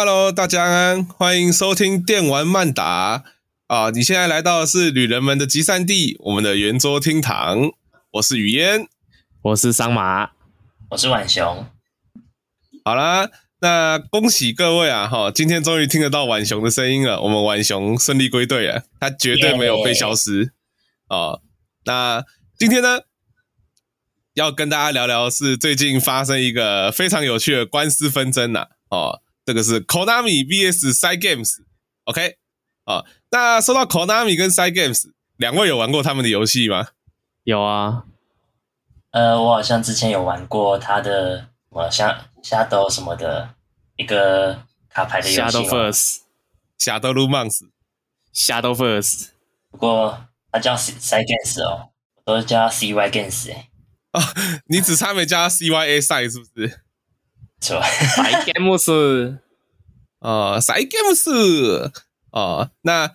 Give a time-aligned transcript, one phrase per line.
[0.00, 3.24] Hello 大家安，欢迎收听电玩慢打
[3.66, 3.90] 啊！
[3.90, 7.72] 你现在来到的是旅人们的集散地，我们的圆桌厅堂。
[8.12, 8.86] 我是雨烟，
[9.42, 10.30] 我是桑麻，
[10.90, 11.66] 我是婉雄。
[12.84, 13.28] 好啦，
[13.60, 15.08] 那恭喜各位啊！
[15.08, 17.20] 哈，今天终于听得到婉雄的声音了。
[17.22, 20.52] 我们婉雄顺利归队了，他绝对没有被消失
[21.08, 21.40] 啊 Yeah.！
[21.86, 22.24] 那
[22.56, 23.00] 今天呢，
[24.34, 28.68] 要跟大家聊聊是最近发生一个非常有趣的官司纷争呐！
[28.90, 29.22] 哦。
[29.48, 32.36] 这个是 Konami vs Cygames，OK？
[32.84, 36.88] 啊，那说到 Konami 跟 Cygames，两位有玩过他们的游戏吗？
[37.44, 38.04] 有啊，
[39.12, 43.54] 呃，我好像之前有玩过他的，我像 Shadow 什么的
[43.96, 49.28] 一个卡牌的游戏，Shadow First，Shadow Romance，Shadow First，
[49.70, 51.88] 不过他叫 Cygames 哦，
[52.26, 53.70] 我都叫 CY Games 哎，
[54.12, 54.20] 哦，
[54.66, 56.82] 你只差没加 CYA 赛是不是？
[57.62, 57.80] 错
[60.20, 61.92] ，Cygames，哦，Cygames，
[62.32, 63.10] 哦，那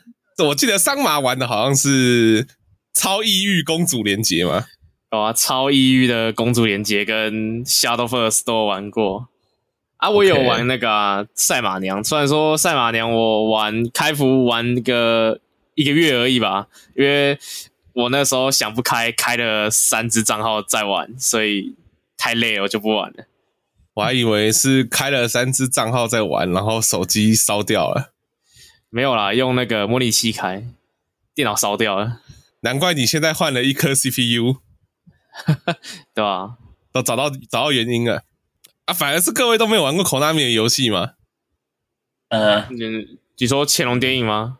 [0.45, 2.47] 我记得桑麻玩的好像是
[2.93, 4.65] 超异域公主连结嘛？
[5.11, 9.29] 有啊，超异域的公主连结跟 Shadow First 都玩过
[9.97, 15.39] 啊，我有玩那个赛马娘，虽然说赛马娘我玩开服玩个
[15.75, 17.37] 一个月而已吧，因为
[17.93, 21.75] 我那时候想不开，开了三只账号在玩，所以
[22.17, 23.25] 太累了，我就不玩了。
[23.95, 28.13] 我还以为是开了三支账号在玩，然后手机烧掉了。
[28.89, 30.65] 没有啦，用那个模拟器开，
[31.35, 32.21] 电脑烧掉了。
[32.61, 34.57] 难怪你现在换了一颗 CPU，
[36.13, 36.57] 对吧？
[36.91, 38.23] 都找到找到原因了
[38.85, 38.93] 啊！
[38.93, 41.13] 反而是各位都没有玩过 Konami 的游戏吗？
[42.29, 44.59] 呃，你你说潜龙谍影吗？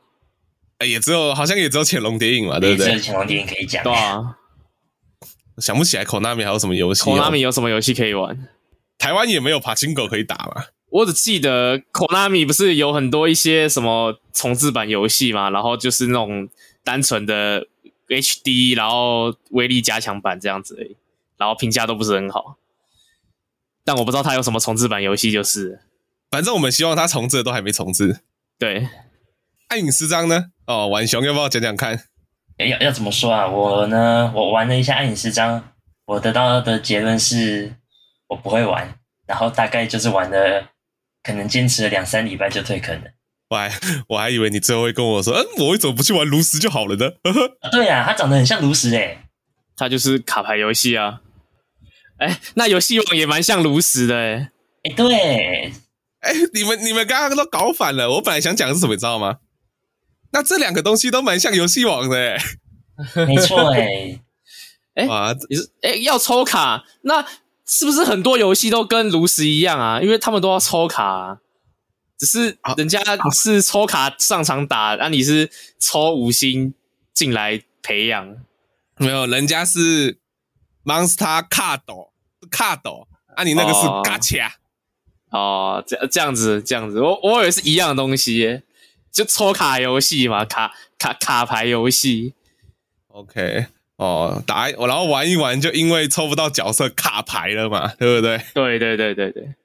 [0.79, 2.99] 哎，也只有好像也只有潜龙谍影嘛，对不对？
[2.99, 3.83] 潜龙谍影可以讲。
[3.83, 4.37] 对啊，
[5.59, 8.47] 想不起来 Konami 还有什么游戏？Konami 有什么游戏可以玩？
[9.03, 10.67] 台湾也没有爬行狗可以打嘛？
[10.89, 16.47] 我只记得 Konami 不是有很多一些什么重置版游戏嘛，然后就是那种
[16.85, 17.67] 单纯的
[18.07, 20.95] HD，然后威力加强版这样子而已，
[21.35, 22.55] 然后评价都不是很好。
[23.83, 25.81] 但我不知道它有什么重置版游戏，就是
[26.31, 28.21] 反正我们希望它重置的都还没重置。
[28.57, 28.87] 对，
[29.67, 30.45] 暗影诗章呢？
[30.65, 32.05] 哦，玩熊要不要讲讲看？
[32.57, 33.45] 哎要要怎么说啊？
[33.47, 35.71] 我呢，我玩了一下暗影诗章，
[36.05, 37.75] 我得到的结论是。
[38.33, 38.91] 我不会玩，
[39.27, 40.69] 然后大概就是玩了，
[41.21, 43.11] 可能坚持了两三礼拜就退坑了。
[43.49, 43.71] 我还
[44.07, 47.11] 我还以为你最后会跟我说，嗯，我为什么不去玩炉石就好了呢？
[47.71, 49.19] 对呀、啊，它长得很像炉石诶，
[49.77, 51.21] 它就是卡牌游戏啊。
[52.17, 54.49] 哎，那游戏王也蛮像炉石的诶。
[54.83, 55.71] 哎，对，
[56.21, 58.09] 哎，你们你们刚刚都搞反了。
[58.13, 59.37] 我本来想讲的是什么，你知道吗？
[60.31, 62.37] 那这两个东西都蛮像游戏王的诶。
[63.27, 64.19] 没错 诶。
[64.95, 67.23] 哎，哇，你是哎要抽卡那？
[67.65, 70.01] 是不是很多游戏都跟炉石一样啊？
[70.01, 71.37] 因为他们都要抽卡啊，
[72.17, 73.01] 只是人家
[73.31, 76.73] 是抽卡上场打，那、啊、你是抽五星
[77.13, 78.37] 进来培养。
[78.97, 80.19] 没有，人家是
[80.83, 81.81] Monster Card
[82.51, 84.51] Card，啊，你那个是 Gacha。
[85.31, 88.63] 哦，这这样子，这样子，我我以为是一样的东西耶，
[89.11, 92.35] 就抽卡游戏嘛，卡卡卡牌游戏。
[93.07, 93.67] OK。
[93.97, 98.37] 哦，打我，然后玩一玩，就因为抽不到角色卡牌了嘛，对不对？
[98.53, 99.55] 对对对对对。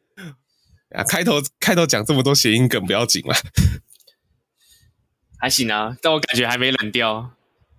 [0.91, 3.35] 啊，开头开头讲这么多谐音梗不要紧了，
[5.39, 7.33] 还行啊，但我感觉还没冷掉。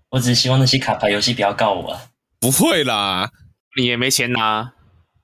[0.09, 2.01] 我只希望那些卡牌游戏不要告我。
[2.39, 3.31] 不会啦，
[3.77, 4.73] 你也没钱拿。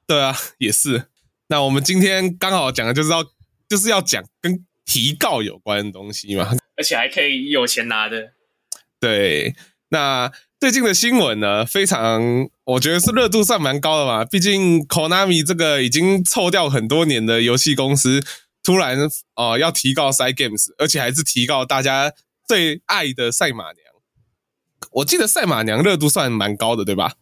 [0.05, 1.07] 对啊，也是。
[1.47, 3.23] 那我们今天刚好讲的就是要
[3.67, 8.33] 就是要讲跟提告有关的东西嘛，而且还可以有钱拿的。
[8.99, 9.55] 对，
[9.89, 10.31] 那。
[10.65, 14.25] 最近的新闻呢，非常，我觉得是热度算蛮高的嘛。
[14.25, 18.19] 毕竟 Konami 这个已经臭掉很多年的游戏公司，
[18.63, 18.97] 突然
[19.35, 22.11] 哦、呃、要提告 Cygames，而且还是提告大家
[22.47, 23.85] 最爱的赛马娘。
[24.89, 27.13] 我记得赛马娘热度算蛮高的，对吧？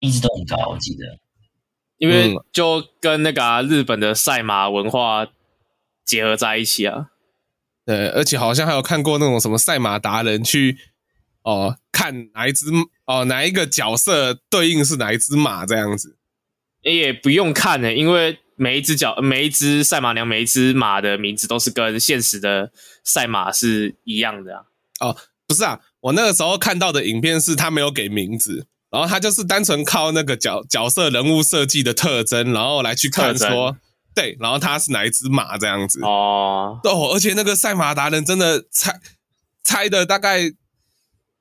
[0.00, 1.20] 一直都很高，我记得，
[1.98, 5.28] 因为就跟那个、啊、日本的赛马文化
[6.04, 7.10] 结合在一起啊。
[7.86, 10.78] 对，而且好像还有看过那种什么赛马达人去。
[11.42, 12.66] 哦，看哪一只
[13.06, 16.16] 哦，哪一个角色对应是哪一只马这样子，
[16.82, 22.70] 也不用看呢，因为每一只角、每一只赛马娘、每一只马的名字都是跟现实的
[23.02, 24.62] 赛马是一样的啊。
[25.00, 25.16] 哦，
[25.48, 33.78] 不是啊，我那个时候看到的影片是他没有给名字，然后他就是单纯靠那个角角色人物设计的特征，然后来去看说，
[34.14, 36.78] 对，然后他是哪一只马这样子哦。
[36.84, 39.00] 哦，而且那个赛马达人真的猜
[39.64, 40.52] 猜的大概。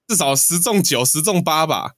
[0.10, 1.92] 至少十中九，十中八吧。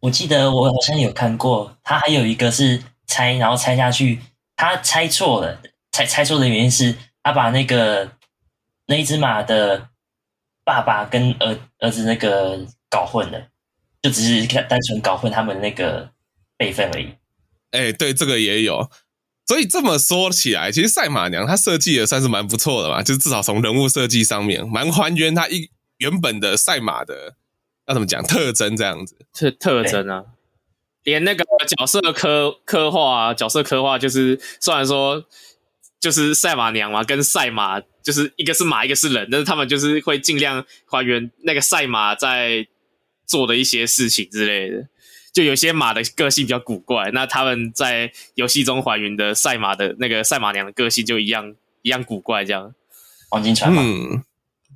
[0.00, 4.20] 我记得我好像有看过，他还有一个是猜，然后猜下去，
[4.54, 5.62] 他猜错了。
[5.90, 8.10] 猜猜错的原因是他把那个
[8.86, 9.88] 那一只马的
[10.62, 13.48] 爸爸跟儿儿子那个搞混了，
[14.02, 16.10] 就只是单纯搞混他们那个
[16.58, 17.06] 辈分而已。
[17.70, 18.90] 哎、欸，对，这个也有。
[19.46, 27.36] 所以这么说起来，其实赛马娘她设计也算是蛮不错的嘛，就是至少从人物设计上面，蛮还原她一原本的赛马的
[27.86, 29.16] 要怎么讲特征这样子。
[29.32, 30.24] 特特征啊，
[31.02, 31.44] 连那个
[31.76, 35.24] 角色刻刻画啊，角色刻画就是虽然说
[36.00, 42.66] 就是赛马娘嘛，跟赛马就是一个是马，一个是人，但是他们就是会尽量还原那个赛马在
[43.26, 44.88] 做的一些事情之类的。
[45.32, 52.72] 就有些马的个性比较古怪，那他们在游戏中还原的赛马的那个赛马娘的个性就一样一样古怪，这样。
[53.30, 54.22] 黄金船嘛，嗯，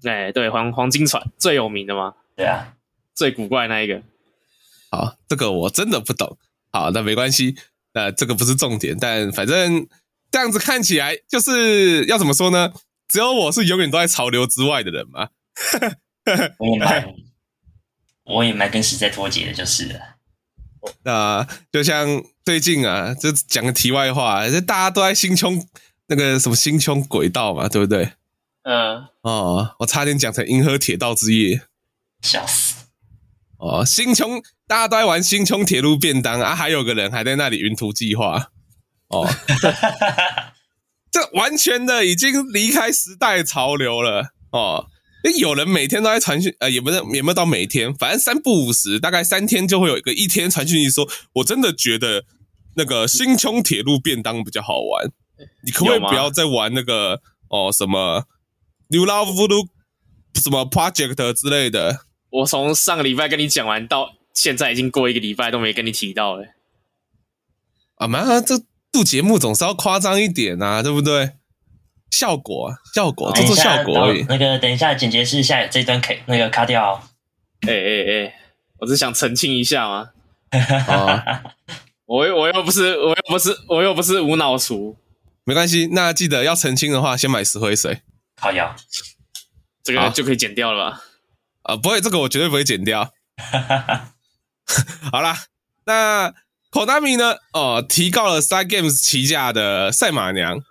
[0.02, 2.74] 对对，黄黄金船最有名的嘛，对啊，
[3.18, 4.00] 最古怪那一个。
[4.92, 6.38] 好，这个我真的不懂。
[6.70, 7.56] 好，那没关系，
[7.94, 9.88] 呃，这个不是重点，但反正
[10.30, 12.72] 这样子看起来就是要怎么说呢？
[13.08, 15.30] 只有我是永远都在潮流之外的人嘛。
[16.58, 17.14] 我也蛮，
[18.22, 19.98] 我也蛮跟时代脱节的，就是了。
[21.02, 25.60] 那就像最近啊，就讲个题外话，这大家都在星穹
[26.06, 28.12] 那个什么星穹轨道嘛，对不对？
[28.62, 29.08] 嗯。
[29.22, 31.62] 哦，我差点讲成银河铁道之夜，
[32.22, 32.77] 笑死。
[33.58, 38.50] 哦，星穹大家都在玩星穹铁路便当啊，还有个人还在那里云图计划。
[39.08, 39.28] 哦，
[41.12, 44.34] 这完全的已经离开时代潮流了。
[44.52, 44.86] 哦。
[45.38, 52.24] 有人每天都在传讯，呃，也不是也没有到每天，反正三不五十，大概三天就会有一个一天传讯息说，我真的觉得
[52.76, 55.10] 那个星穹铁路便当比较好玩，
[55.64, 57.20] 你可不可以不要再玩那个
[57.50, 58.24] 哦什么
[58.88, 59.68] New Love
[60.40, 62.06] 什么 Project 之类的？
[62.30, 66.46] 我从上个礼拜跟你讲完到现在已经过一个礼拜都没跟你提到了。
[67.96, 71.32] 啊妈，这录节目总是要夸张一点啊，对不对？
[72.10, 74.24] 效果，效果，做做效果而已。
[74.28, 77.02] 那个，等一下，剪辑师下这段可以那个卡掉。
[77.66, 78.34] 哎哎哎，
[78.78, 80.10] 我只想澄清一下嘛。
[82.06, 84.96] 我又我又不是我又不是我又不是无脑厨，
[85.44, 85.88] 没关系。
[85.92, 88.00] 那记得要澄清的话，先买石灰水。
[88.40, 88.76] 好呀，
[89.82, 91.02] 这个就可以剪掉了吧？
[91.68, 93.12] 啊，不会，这个我绝对不会剪掉。
[95.12, 95.44] 好啦，
[95.84, 96.34] 那
[96.70, 97.36] Konami 呢？
[97.52, 100.62] 哦，提高了 Cygames 旗下的赛马娘。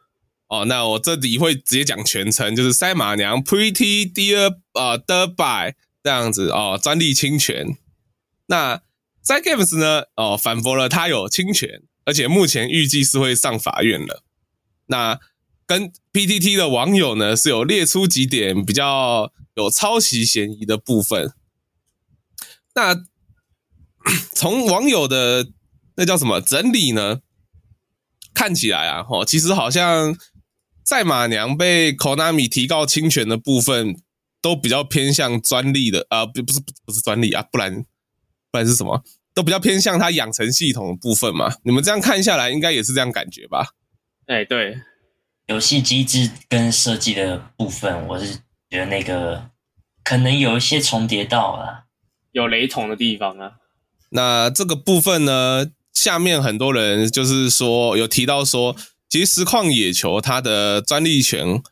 [0.48, 7.78] 哦，那我这里会直接讲全称，就是赛马娘 Pretty Dear 呃 Derby 这样子哦，专利侵权。
[8.48, 8.82] 那
[9.24, 10.06] Cygames 呢？
[10.16, 14.24] 哦，反驳了他有侵权，而且目前预计是会上法院了。
[14.88, 15.20] 那
[15.68, 21.34] 跟 PTT 的网友呢是有列出几点比较有抄袭嫌疑的部分。
[22.74, 22.96] 那
[24.34, 25.50] 从网友的
[25.98, 27.20] 那叫什么整理呢？
[28.34, 30.18] 看起来啊，哦，其实好像。
[30.90, 34.02] 赛马娘被 Konami 提告侵权的部分，
[34.42, 37.84] 都比较偏向专利的啊，不不是不是专利啊，不然
[38.50, 39.04] 不然是什么？
[39.34, 41.54] 都比较偏向它养成系统的部分嘛。
[41.64, 43.74] 你们这样看下来，应该也是这样感觉吧？
[44.28, 44.80] 哎，对，
[45.48, 48.40] 游戏机制跟设计的部分，我是
[48.70, 49.50] 觉得那个
[50.04, 51.86] 可能有一些重叠到了，
[52.32, 53.54] 有雷同的地方啊。
[54.10, 58.76] 那这个部分呢，下面很多人就是说有提到说。
[59.10, 61.64] 其实实况野球它的专利权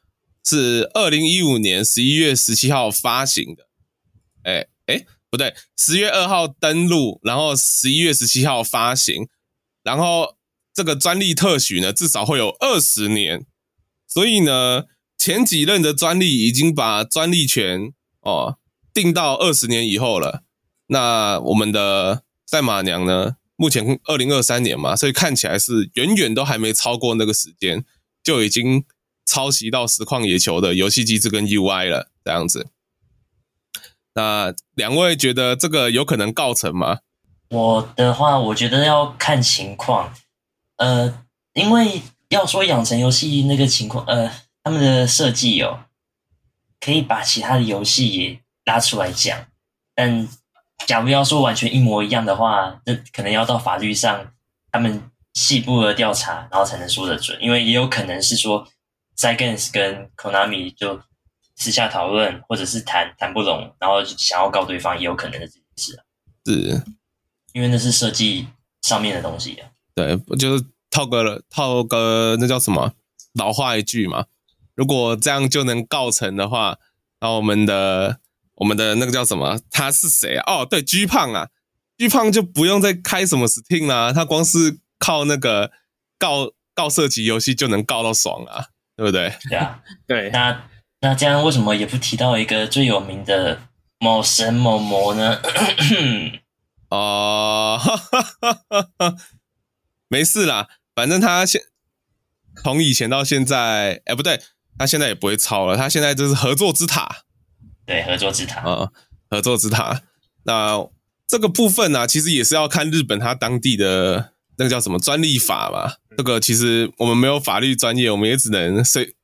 [0.45, 3.67] 是二零一五年十一月十七号发行的，
[4.43, 9.27] 哎哎不对，十月二号登录，然后十一月十七号发行，
[9.83, 10.37] 然后
[10.73, 13.45] 这个专利特许呢至少会有二十年，
[14.07, 14.85] 所以呢
[15.25, 17.91] 前几任的专利已经把专利权
[18.21, 18.59] 哦
[18.93, 20.43] 定到二十年以后了，
[20.89, 23.37] 那我们的赛马娘呢？
[23.55, 27.83] 目前二零二三年嘛，所以看起来是远远都还没超过那个时间，
[28.21, 28.85] 就已经
[29.25, 32.67] 抄袭到实况野球的游戏机制跟 UI 了，这样子。
[34.13, 36.99] 那两位觉得这个有可能告成吗？
[37.49, 40.13] 我的话，我觉得要看情况。
[40.75, 44.31] 呃，因为要说养成游戏那个情况，呃，
[44.65, 45.79] 他们的设计有，
[46.81, 49.47] 可以把其他的游戏也拉出来讲，
[49.95, 50.27] 但。
[50.85, 54.33] 假如要说完全一模一样的话，那可能要到法律上
[54.69, 57.35] 他们细部的调查，然后才能说得准。
[57.41, 58.67] 因为也有可能是说
[59.17, 61.01] ，Cygames 跟 Konami 就
[61.55, 66.03] 私下讨论，或者是谈谈不拢，然后想要告对方，也有可能的这件事啊。
[66.45, 66.83] 是，
[67.53, 68.45] 因为那是设计
[68.81, 69.69] 上面的东西啊。
[69.95, 72.93] 对，就是套个套个那叫什么
[73.33, 74.25] 老话一句嘛，
[74.75, 76.77] 如果这样就能告成的话，
[77.21, 78.19] 那我们的。
[78.57, 79.59] 我们的那个叫什么？
[79.69, 80.43] 他是谁啊？
[80.47, 81.49] 哦，对巨胖啊
[81.97, 85.71] 巨胖就不用再开什么 Steam 啦，他光是靠那个
[86.17, 88.67] 告告射击游戏就能告到爽啊。
[88.95, 89.33] 对不对？
[89.49, 90.29] 对啊， 对。
[90.29, 90.69] 那
[91.01, 93.59] 那这样为什么也不提到一个最有名的
[93.99, 95.41] 某神某魔呢？
[96.89, 97.77] 哦，
[100.07, 101.61] 没事啦，反正他现
[102.63, 104.39] 从以前到现在，哎，不对，
[104.77, 107.23] 他现在也不会抄了，他现在就是合作之塔。
[107.85, 108.91] 对，合作之塔啊，
[109.29, 110.01] 合作之塔。
[110.43, 110.87] 那
[111.27, 115.93] 这个部分呢、啊，其实也是要看日本他当地的那个叫什么专利法嘛。
[116.17, 119.15] 这个其实我们没有法律专业，我们也只能随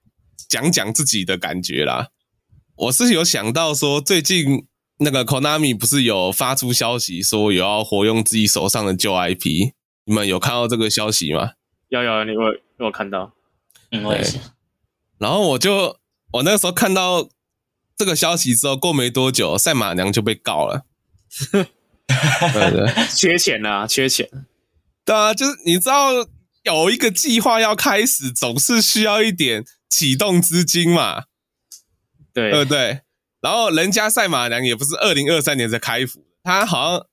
[0.48, 2.10] 讲讲自己的感觉啦。
[2.76, 4.68] 我是有想到说，最近
[4.98, 9.74] 那个 Konami 不是有发出消息说有要活用自己手上的旧 IP，
[10.06, 11.52] 你们有看到这个消息吗？
[11.90, 13.34] 有有，你我有看到，
[13.92, 14.38] 嗯，我也是。
[15.22, 16.00] 然后我就
[16.34, 17.30] 我那个时候看到
[17.96, 20.82] 这个消息之后，过没多久，赛马娘就被告了。
[21.52, 24.28] 对对， 缺钱啊，缺钱。
[25.06, 26.10] 对啊，就是你知道
[26.64, 31.26] 有一个计划要开始，总是需要一点启动资金嘛，
[32.34, 33.02] 对，对不对？
[33.42, 37.06] 然后人家赛马娘也不是二零二三年才开服，他好像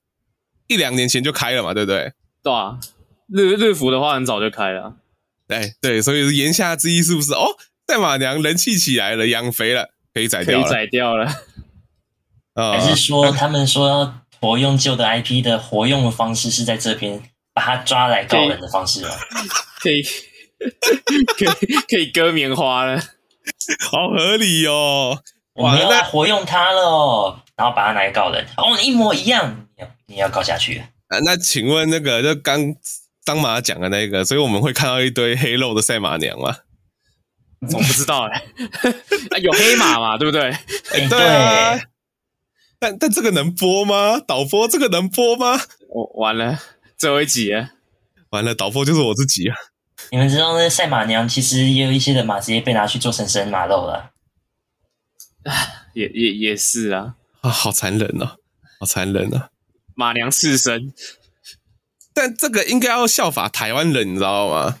[0.65, 2.13] 一两年前就开了嘛，对不对？
[2.41, 2.79] 对啊，
[3.27, 4.95] 日日服的话很早就开了。
[5.47, 7.55] 对对，所以言下之意是不是哦？
[7.89, 11.27] 赛马娘人气起来了，养肥了，可以宰掉了，可以宰掉了。
[12.53, 17.19] 还是说他们说要活用旧的 IP 的活用的方式是在这边
[17.51, 19.09] 把他抓来告人的方式吗？
[19.81, 20.03] 可以，
[21.35, 23.01] 可以，可以割棉花了，
[23.89, 25.17] 好合理哦！
[25.53, 31.17] 我们要活用它了哦，然后把它拿来告人，哦，一模一样，你要你要告下去啊？
[31.25, 32.59] 那请问那个就刚
[33.25, 36.57] 张马讲的那个，所以我们会看到一堆黑肉的赛马娘吗？
[37.61, 38.43] 我不知道哎、
[39.31, 40.17] 欸，有黑马嘛？
[40.17, 40.49] 对不对？
[40.51, 41.79] 欸、对啊。
[42.79, 44.19] 但但这个能播吗？
[44.19, 45.59] 导播这个能播吗？
[45.89, 46.57] 我完了，
[46.97, 47.71] 最后一集啊，
[48.29, 49.55] 完了，导播就是我自己啊！
[50.11, 54.11] 你们知道那赛马娘其实也有一些的马直接被拿去做成神马肉了，
[55.93, 58.37] 也也也是啊啊，好残忍哦，
[58.79, 59.49] 好残忍啊！
[59.93, 60.93] 马娘刺身，
[62.13, 64.79] 但这个应该要效法台湾人，你知道吗？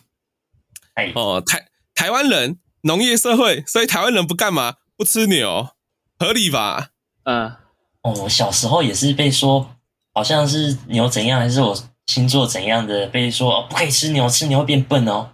[0.93, 4.75] 哎哦，台台湾人农业社会，所以台湾人不干嘛？
[4.95, 5.69] 不吃牛，
[6.17, 6.89] 合理吧？
[7.23, 7.55] 嗯。
[8.01, 9.75] 哦，我小时候也是被说，
[10.13, 15.31] 好像是牛怎样，还是我星座怎样的，被说哦不可以吃牛，吃牛会变笨哦。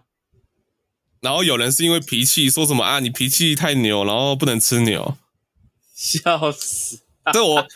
[1.21, 5.15] 然后有人是因为脾气，说什么啊，你脾气太牛，然后不能吃牛，
[5.95, 7.01] 笑死！
[7.31, 7.67] 这我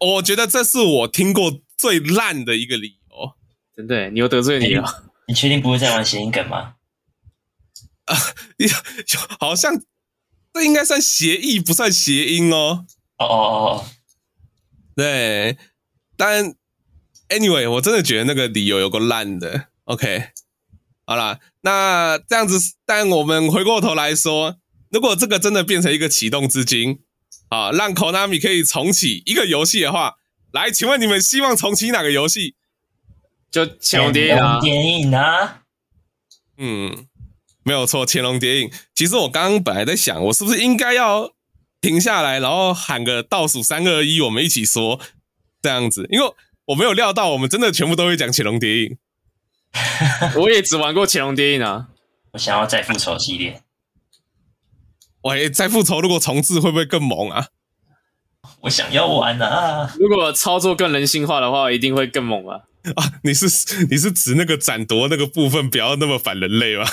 [0.00, 3.34] 我觉得这是我听过最烂的一个理由。
[3.76, 4.82] 真的，牛得罪你了？
[4.84, 4.92] 欸、
[5.28, 6.74] 你确定不会再玩谐音梗吗？
[8.06, 8.16] 啊，
[9.40, 9.82] 好像
[10.52, 12.86] 这应该算谐意，不算谐音哦。
[13.18, 13.86] 哦哦哦。
[14.94, 15.56] 对，
[16.16, 16.54] 但
[17.28, 19.68] anyway，我真的觉得那个理由有个烂的。
[19.84, 20.30] OK，
[21.06, 24.58] 好啦，那这样子，但我们回过头来说，
[24.90, 27.00] 如果这个真的变成一个启动资金，
[27.48, 30.16] 啊，让 Konami 可以重启一个游戏的话，
[30.52, 32.54] 来，请问你们希望重启哪个游戏？
[33.50, 34.60] 就《潜龙谍影》啊。
[34.60, 35.62] 谍影啊。
[36.58, 37.06] 嗯，
[37.64, 38.68] 没有错，《潜龙谍影》。
[38.94, 41.32] 其实我刚刚本来在想，我是不是应该要。
[41.82, 45.00] 停下来，然后喊个倒数三二一，我们一起说
[45.60, 46.32] 这样子，因为
[46.66, 48.96] 我没有料到，我们真的全部都会讲《潜龙谍影》。
[50.40, 51.88] 我也只玩过《潜龙谍影》啊。
[52.34, 53.62] 我想要再复仇系列。
[55.22, 57.48] 喂，再复仇如果重置会不会更猛啊？
[58.60, 59.92] 我想要玩啊！
[59.98, 62.60] 如果操作更人性化的话，一定会更猛啊！
[62.94, 63.46] 啊，你是
[63.90, 66.84] 你是指那个斩夺那个部分不要那么反人类吗？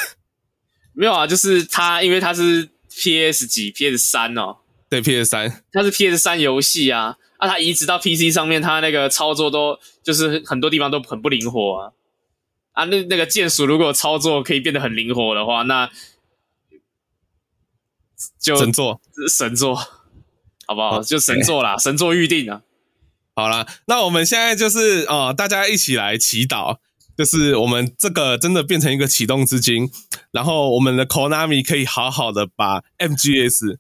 [1.00, 4.58] 没有啊，就是它，因为它是 PS 几 PS 三哦。
[4.90, 11.94] 对 PS 三，它是 PS 三游戏啊，啊，它移植到 PC 上面，它那个操作都就是很多地方都很不灵活啊，
[12.74, 15.90] 啊，那那个键鼠如果操作可以变得很灵活的话，那
[18.38, 19.00] 就神作，
[19.34, 19.76] 神作，
[20.68, 21.02] 好不好？
[21.02, 22.64] 就神作啦，神作预定啊。
[23.38, 26.80] 好啦，那我们现在就是哦，大家一起来祈祷，
[27.20, 29.92] 就是我们这个真的变成一个启动资金，
[30.32, 33.78] 然后我们的 Konami 可以好好的把 MGS。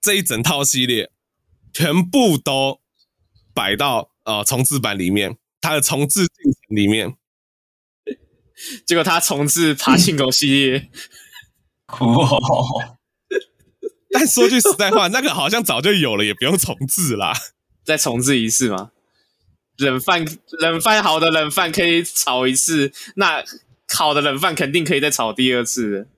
[0.00, 1.10] 这一整套系列
[1.72, 2.80] 全部都
[3.52, 7.16] 摆到呃重置版里面，它的重置进程里面，
[8.86, 10.90] 结果他重置爬行狗系列，
[11.98, 12.98] 哇！
[14.12, 17.32] 但说句实在话，那个好像早就有了，也不用重置啦，
[17.84, 18.92] 再重置一次吗？
[19.80, 20.24] 冷饭
[20.60, 23.42] 冷饭好的冷饭可以炒一次，那
[23.88, 26.08] 好的冷饭肯定可以再炒第二次。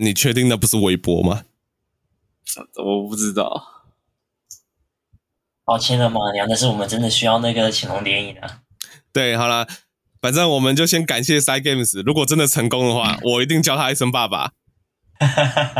[0.00, 1.44] 你确定那不是微博吗？
[2.76, 3.84] 我不知道，
[5.64, 8.60] 抱歉了马娘，但是我们真的需要那个潜龙谍影啊。
[9.12, 9.66] 对，好了，
[10.20, 14.52] 反正我们就先感谢 Cygames，如果真的成功的话， 我一定叫他一声爸爸。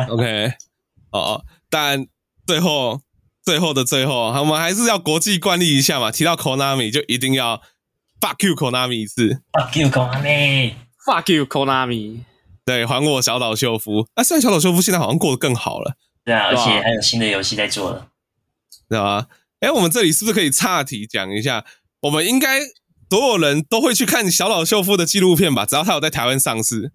[0.08, 0.54] OK，
[1.10, 2.06] 哦哦，但
[2.46, 3.02] 最后
[3.48, 6.10] 最后的最后，我们还是要国际惯例一下嘛。
[6.10, 7.62] 提到 Konami 就一定要
[8.20, 12.24] Fuck you Konami 一次，Fuck you Konami，Fuck you Konami，
[12.66, 14.06] 对，还我小岛秀夫。
[14.12, 15.94] 啊，虽然小岛秀夫现在好像过得更好了，
[16.26, 18.08] 对啊，而且还有新的游戏在做了，
[18.86, 19.28] 对吧？
[19.60, 21.64] 哎，我们这里是不是可以岔题讲一下？
[22.02, 22.60] 我们应该
[23.08, 25.64] 所有人都会去看小岛秀夫的纪录片吧？
[25.64, 26.92] 只要他有在台湾上市。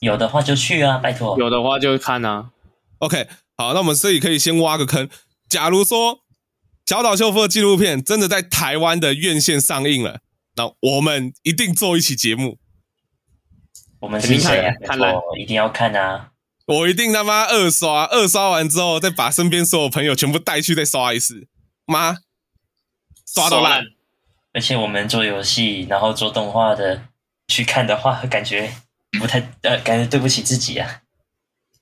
[0.00, 1.38] 有的话就去啊，拜托。
[1.38, 2.50] 有的话就看啊。
[2.98, 3.26] OK，
[3.56, 5.08] 好，那我们这里可以先挖个坑。
[5.48, 6.20] 假如说
[6.84, 10.20] 小岛秀夫的纪录片真的在台湾的院线上映了，
[10.56, 12.58] 那我们一定做一期节目。
[14.00, 14.74] 我们是谁啊？
[14.84, 16.30] 看来一定要看啊！
[16.66, 21.48] 我一定他妈二刷，二刷完之后再把身边所有朋友全部带去再刷一次。
[21.86, 22.18] 妈，
[23.26, 23.84] 刷到烂！
[24.52, 27.04] 而且我们做游戏，然后做动画的
[27.48, 28.74] 去看的话，感觉。
[29.18, 31.00] 不太呃，感觉对不起自己啊，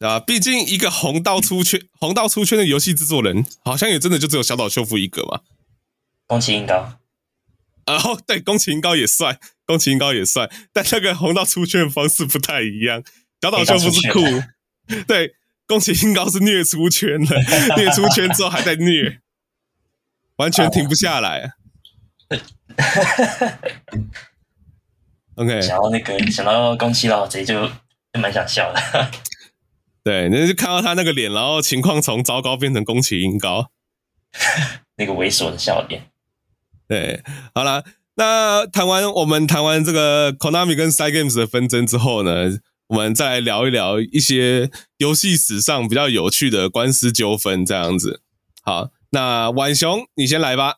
[0.06, 5.40] 啊，毕竟一个红到出圈、 红到出圈的游戏制作人，好像也真的就只有小岛秀夫一个嘛。
[6.26, 6.98] 宫崎英高，
[7.86, 13.02] 然 后对，宫崎英高也算，宫崎英高也算，但那个红到出圈的方式不太一样。
[13.40, 14.20] 小岛秀夫是酷，
[15.06, 15.34] 对，
[15.66, 19.20] 宫崎英高是虐出圈了，虐出圈之后还在虐，
[20.36, 21.52] 完全停不下来。
[25.34, 29.10] OK，想到那个，想到宫崎老贼就就蛮想笑的。
[30.04, 33.70] 对，那就看到他那个脸，然后情况从糟糕变成宫崎英高，
[34.98, 36.10] 那个猥琐的笑脸。
[36.86, 37.22] 对，
[37.54, 37.82] 好了，
[38.16, 42.58] 那谈完我们谈完这个 Konami 跟 s i g a m e s 的纷争之后呢，
[42.88, 48.20] 我们再来聊一聊一些游戏史上比较有趣的官司纠纷，这样子。
[48.62, 50.76] 好，那浣熊你先来吧。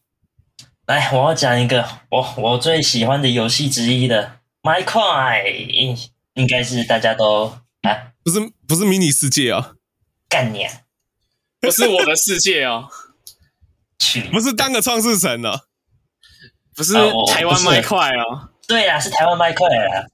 [0.87, 4.39] 来，我要讲一个我我最喜欢的游戏之一的。
[4.63, 5.97] My Cry
[6.35, 9.75] 应该是大家都啊，不是不是迷你世界啊，
[10.29, 10.73] 干你，啊
[11.61, 12.89] 不是我的世界哦，
[13.99, 15.61] 去，不是当个创世神哦，
[16.75, 16.95] 不是
[17.33, 20.07] 台湾麦块哦，对啊，是台湾麦块啊，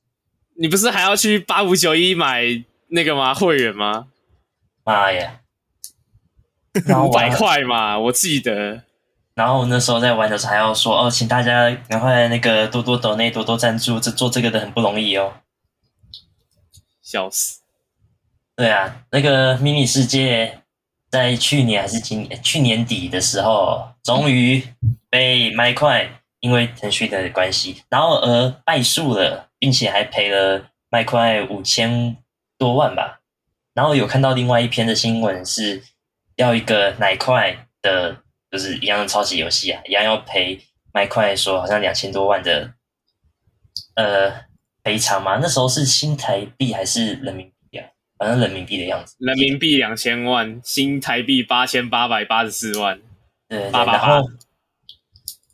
[0.56, 2.42] 你不是还要去八五九一买
[2.88, 3.34] 那个吗？
[3.34, 4.08] 会员吗？
[4.84, 5.40] 妈呀，
[7.04, 8.84] 五百块嘛，我记得。
[9.34, 15.40] 然后那时候在玩的时候还要说哦，请大家赶快那个多多抖内多多赞助，这做这个的很不容易哦。
[17.02, 17.61] 笑死！
[18.54, 20.60] 对啊，那个迷你世界
[21.10, 24.62] 在去年还是今年去年底的时候，终于
[25.10, 26.08] 被麦块
[26.40, 32.16] 因为腾讯的关系，然后而败诉了，并且还赔了麦块五千
[32.58, 33.20] 多万吧。
[33.74, 35.82] 然后有看到另外一篇的新闻是
[36.36, 38.18] 要一个奶块的。
[38.52, 40.60] 就是一样的超级游戏啊，一样要赔
[40.92, 42.74] 麦块说好像两千多万的
[43.94, 44.30] 呃
[44.82, 45.38] 赔偿嘛。
[45.40, 47.54] 那时候是新台币还是人民币？
[48.22, 49.16] 反正人民币的样子。
[49.18, 53.00] 人民币两千万，新台币八千八百八十四万。
[53.48, 54.30] 对，对，对，然后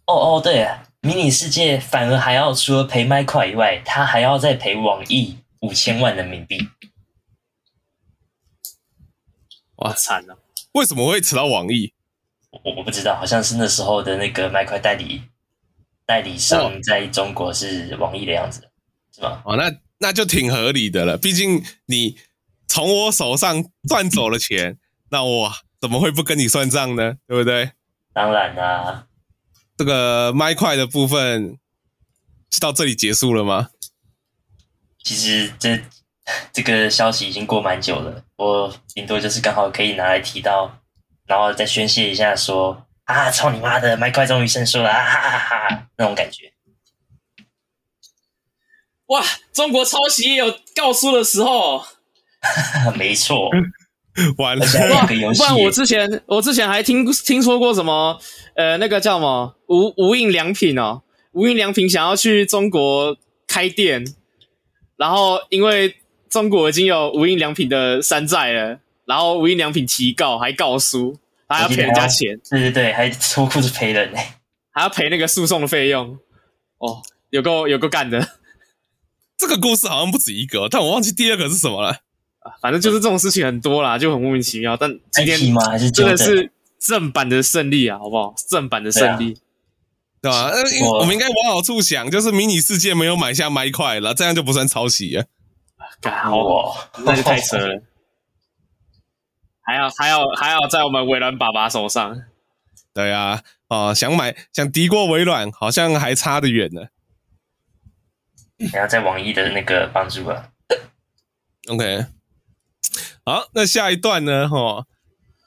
[0.04, 6.58] 哦哦，对啊，迷你世界反而还要除了赔麦块以外，他还要再赔网易五千万人民币。
[9.76, 10.38] 哇，惨了！
[10.72, 11.94] 为什么会扯到网易？
[12.50, 15.22] 我我不知道，好像是那时候的那个麦块代理
[16.04, 18.68] 代理商在中国是网易的样子，
[19.14, 19.40] 是吗？
[19.46, 21.16] 哦，那那就挺合理的了。
[21.16, 22.16] 毕竟你
[22.68, 24.78] 从我手上赚走了钱，
[25.10, 27.14] 那我怎么会不跟你算账呢？
[27.26, 27.72] 对不对？
[28.12, 29.06] 当然啦、啊。
[29.76, 31.58] 这个麦块的部分
[32.50, 33.70] 是到这里结束了吗？
[35.02, 35.80] 其实这
[36.52, 40.80] 这个消息已经过蛮久了，我顶多就是刚好可以拿来提到。
[41.26, 46.54] 然后再宣泄一下，说啊，操你妈的，麦块终于胜诉了，啊哈哈哈哈，那种感觉。
[49.08, 51.84] 哇，中国抄袭也有告输的时候。
[52.96, 53.50] 没错，
[54.38, 54.64] 完了。
[55.36, 58.18] 不然我之前我之前还听听说过什么，
[58.54, 64.04] 呃，那个叫什么无无印良品哦，无印良品想要去中国开店，
[64.96, 65.96] 然后因为
[66.28, 68.80] 中国已经有无印良品的山寨了。
[69.08, 71.16] 然后无印良品提告，还告输，
[71.48, 72.38] 还要赔人家钱。
[72.50, 74.18] 对对对，还脱裤子赔人呢，
[74.70, 76.18] 还要赔那个诉讼的费用。
[76.76, 78.28] 哦，有够有够干的。
[79.38, 82.00] 这个故事好像不止一个，但我忘记第二个是什么了。
[82.60, 84.76] 反正就是这种事情很多啦，就很莫名其妙。
[84.76, 85.38] 但今天
[85.92, 88.34] 真的是正版的胜利啊，好不好？
[88.48, 89.34] 正版的胜利，
[90.20, 90.50] 对吧？
[90.74, 95.24] 因为我们应该往好处想，就是迷你世界没有买下麦块了，这样就不算抄袭啊。
[96.04, 97.82] 好，那就太扯了。
[99.62, 102.22] 还要还要还要在我们微软爸爸手上，
[102.94, 106.86] 对啊，哦，想买想敌过微软，好像还差得远呢。
[108.72, 110.48] 还要在网易的那个帮助啊。
[111.68, 112.06] OK，
[113.24, 114.48] 好，那下一段呢？
[114.48, 114.86] 哈，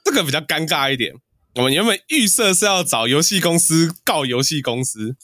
[0.04, 1.14] 这个比较尴尬一点。
[1.54, 5.16] 我们原本预设是要找游戏公司告游戏公司，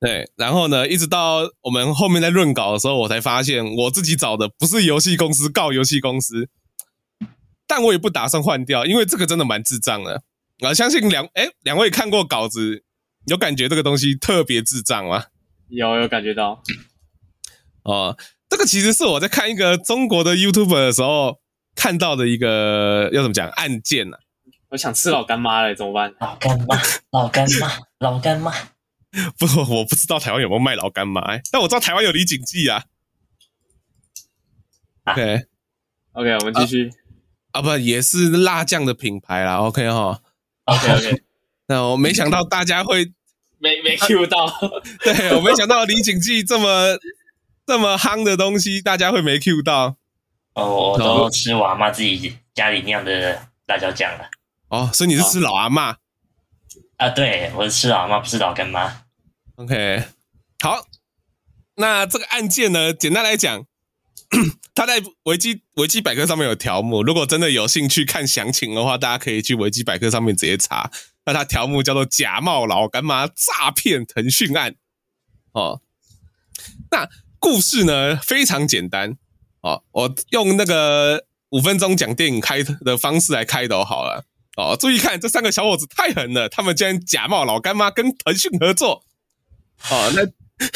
[0.00, 6.48] 对，然后呢，一直到我们后面在润稿的时候，我才发现我自己找的不是游戏公司告游戏公司，
[7.68, 10.24] 但我也不打算换掉，因为这个真的蛮智障的。
[10.60, 12.82] 我相信两哎两位看过稿子，
[13.26, 15.26] 有感觉这个东西特别智障吗？
[15.68, 16.60] 有有感觉到
[17.84, 18.16] 哦，
[18.50, 21.38] 这个其实是我在看一个中国的 YouTuber 的时候
[21.74, 24.20] 看到的一个要怎么讲案件呢、啊？
[24.70, 26.14] 我想吃老干妈了，怎么办？
[26.20, 28.52] 老干妈， 老干妈，老干妈。
[29.38, 32.84] 不，我不知道台湾有没有卖老干妈、欸，但我知道台湾有李锦记啊。
[35.06, 35.42] OK，OK，、
[36.14, 36.36] okay.
[36.36, 36.90] okay, 我们继续
[37.50, 39.56] 啊，啊，不，也是辣酱的品牌啦。
[39.56, 40.20] OK 哈
[40.66, 41.22] ，OK，OK。
[41.66, 43.12] 那我没想到大家会
[43.58, 44.46] 没没 Q 到，
[45.02, 46.96] 对，我没想到李锦记这么
[47.70, 49.96] 这么夯的东西，大家会没 Q 到。
[50.54, 54.28] 哦，我都吃我阿妈自己家里酿的辣椒酱了。
[54.70, 55.94] 哦，所以你是吃老阿嬷
[56.96, 57.08] 啊？
[57.10, 59.04] 对，我是吃老阿妈，不是老干妈。
[59.54, 60.02] OK，
[60.58, 60.84] 好，
[61.76, 63.64] 那这个案件呢，简单来讲，
[64.74, 70.90] 他在维基维基百科上面有条目，如果真的有兴趣看详情的话，大家可以去维基百科上面直接查。
[71.24, 74.74] 那它条目叫做“假冒老干妈诈骗腾讯案”。
[75.54, 75.80] 哦，
[76.90, 77.08] 那
[77.40, 79.16] 故事呢非常简单。
[79.62, 84.24] 哦，我用那个五分钟讲电影开的方式来开头好了。
[84.56, 89.04] 哦，注意看，这三个小伙子太狠了，他们竟然假冒老干妈跟腾讯合作。
[89.90, 90.24] 哦，那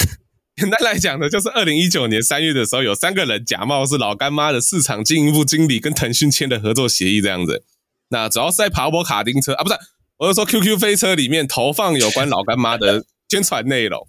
[0.56, 7.64] 简单来讲呢，就是二零一九年三月的时候，有三个人假冒是老干妈的市场经营部经理，跟腾讯签的合作协议这样子。
[8.08, 9.76] 那主要是在跑跑卡丁车啊，不是，
[10.18, 14.06] 我是说 QQ 飞车里面投放有关老干妈的宣传内容。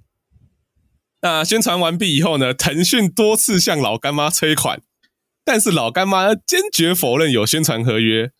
[1.26, 4.84] 那宣传完毕以后呢，腾讯多次向老干妈催款，
[5.44, 8.32] 但是老干妈坚决否认有宣传合约。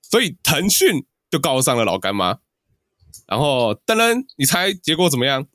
[0.00, 2.38] 所以腾讯就告上了老干妈，
[3.28, 5.48] 然后噔噔，你猜结果怎么样？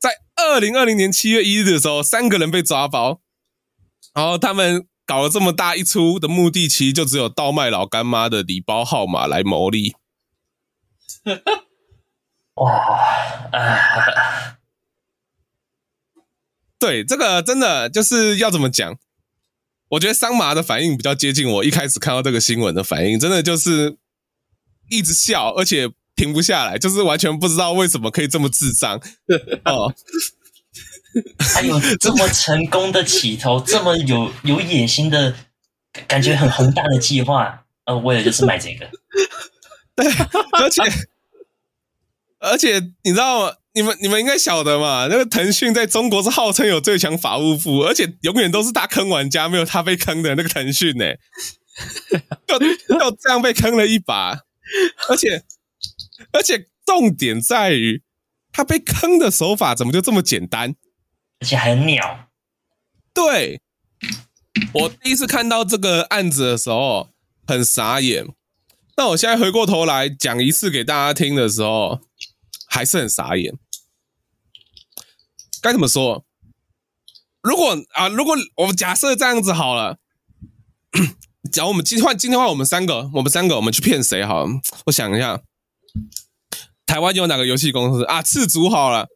[0.00, 3.20] 在二零二零年七月一日的时候，三个人被抓包，
[4.14, 9.94] 然后他们搞了这么大一出的目的，其实就只有倒卖老干妈的礼包号码来牟利。
[12.56, 12.72] 哇，
[13.52, 14.55] 啊！
[16.78, 18.98] 对，这个真的就是要怎么讲？
[19.90, 23.96] 我觉得桑麻的反应比较接近我一开始看到这个新闻的反应，真的就是
[24.90, 29.00] 一直笑，而且停不下来，就是完全不知道为什么可以这么智障
[29.64, 29.94] 哦。
[31.38, 35.34] 还有这么成功的起头，这么有有野心的
[36.06, 38.90] 感觉，很宏大的计划，呃，为了就是卖这个。
[39.96, 40.06] 对，
[40.60, 40.82] 而且
[42.38, 43.54] 而且你知道吗？
[43.76, 45.06] 你们你们应该晓得嘛？
[45.10, 51.04] 那个腾讯在中国是号称有最强法务部，而且永远都是他坑玩家，没有他被坑的那个腾讯呢，
[52.48, 54.44] 就就这样被坑了一把，
[55.10, 55.44] 而且
[56.32, 58.02] 而且重点在于
[58.50, 60.74] 他被坑的手法怎么就这么简单，
[61.40, 62.30] 而且很鸟。
[63.12, 63.60] 对，
[64.72, 67.10] 我第一次看到这个案子的时候
[67.46, 68.26] 很傻眼，
[68.96, 72.00] 那我现在回过头来讲一次给大家听的时候，
[72.66, 73.52] 还是很傻眼。
[75.66, 76.24] 该怎么说？
[77.42, 79.98] 如果啊，如果我们假设这样子好了，
[81.52, 84.50] 假如我们今天换今天换我们三个，我们三个我们去骗谁好了？
[84.86, 85.40] 我想一下，
[86.84, 88.20] 台湾有哪个游戏公司啊？
[88.20, 89.06] 赤足好了，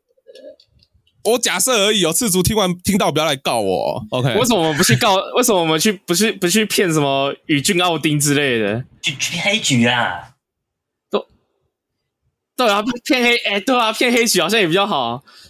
[1.24, 2.12] 我假设而已哦。
[2.12, 4.36] 赤足听完听到不要来告我，OK？
[4.36, 5.16] 为什么我们不去告？
[5.36, 8.84] 为什么我们去不去不去骗什么宇峻奥丁之类的？
[9.02, 10.34] 去去黑局啊？
[11.10, 11.26] 都
[12.56, 15.24] 对啊，骗黑哎，对啊，骗黑局好像也比较好，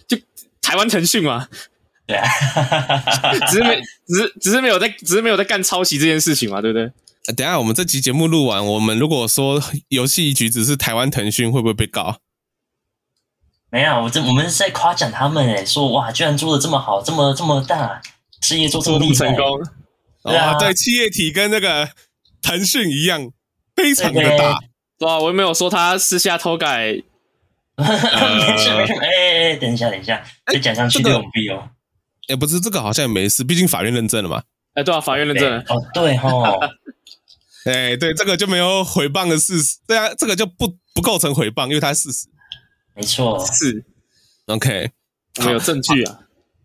[0.61, 1.47] 台湾腾讯嘛，
[2.05, 2.27] 对啊，
[3.49, 6.91] 只是没，只是只是没有在，只是没有在干抄袭这件事情嘛，对不对？
[7.35, 12.17] 等一下我们这集节目录完，我们如果说游戏局只是台湾腾讯，会不会被告？
[13.69, 18.01] 没有，我这我们是在夸奖他们诶，说哇，居然做的这么好，这么这么大，
[18.41, 19.63] 事业做这么厉害，成功，
[20.23, 21.89] 对啊，对，企业体跟那个
[22.41, 23.31] 腾讯一样，
[23.75, 24.59] 非常的大，
[24.97, 27.01] 对啊，我又没有说他私下偷改。
[28.47, 31.69] 没事没事，哎哎哎，等一下等一下，再讲上去就有弊哦。
[32.27, 34.43] 哎，不是这个好像也没事，毕竟法院认证了嘛。
[34.73, 35.59] 哎，对啊，法院认证了。
[35.67, 36.59] 哦，对哦。
[37.65, 42.27] 哎，对，这个就没有诽谤的事实，对啊，这个就不不构成诽谤，因为它是事实。
[42.95, 43.83] 没错，是。
[44.47, 44.91] OK，
[45.43, 46.19] 没有证据啊。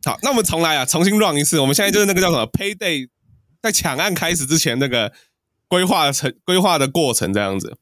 [0.04, 1.58] 好，那我们重来啊，重新 run 一次。
[1.60, 3.08] 我们现在就是那个叫什么 Payday，
[3.62, 5.12] 在抢案开始之前那个
[5.68, 7.76] 规划成规划的过程这样子，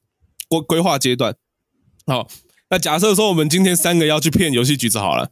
[0.49, 1.35] 规规划阶段。
[2.07, 2.27] 好。
[2.71, 5.31] 那假设说我们今天三个要去骗游戏橘子好了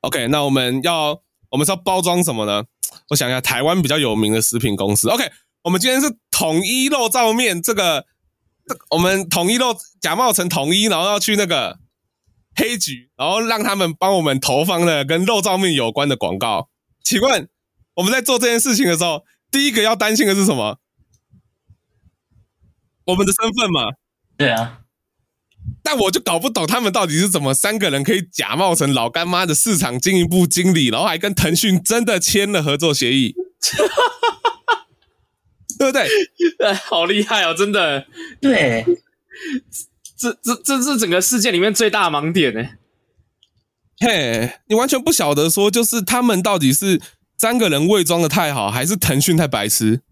[0.00, 2.64] ，OK，那我们要我们是要包装什么呢？
[3.08, 5.30] 我想一下，台湾比较有名的食品公司，OK，
[5.62, 8.06] 我们今天是统一肉燥面，这个，
[8.90, 11.80] 我们统一肉假冒成统一，然后要去那个
[12.54, 16.70] 黑局，然后让他们帮我们投放了跟肉燥面有关的广告。
[17.02, 17.48] 请问
[17.94, 20.78] 我们在做这件事情的时候，第一个要担心的是什么？
[23.06, 23.96] 我们的身份嘛？
[24.38, 24.83] 对啊。
[25.82, 33.34] 但我就搞不懂他们到底是怎么三个人可以假冒成老干妈的市场经营部经理，然后还跟腾讯真的签了合作协议。
[35.76, 36.08] 对不对？
[36.64, 37.52] 哎， 好厉害哦！
[37.52, 38.06] 真的，
[38.40, 38.86] 对，
[40.16, 42.64] 这这这是整个事件里面最大的盲点呢。
[43.98, 47.00] 嘿，你完全不晓得说，就是他们到底是
[47.36, 50.02] 三个人伪装的太好，还是腾讯太白痴？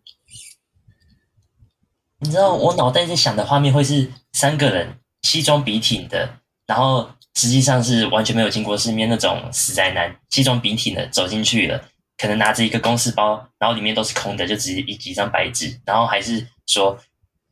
[2.19, 11.83] 你知道我脑袋在想的画面会是三个人西装笔挺的，然后实际上是完全没有经过世面那种死宅男，西装笔挺的走进去了。
[12.19, 16.97] 可能拿着一个公事包，然后里面都是空的，就只一几张白纸，然后还是说，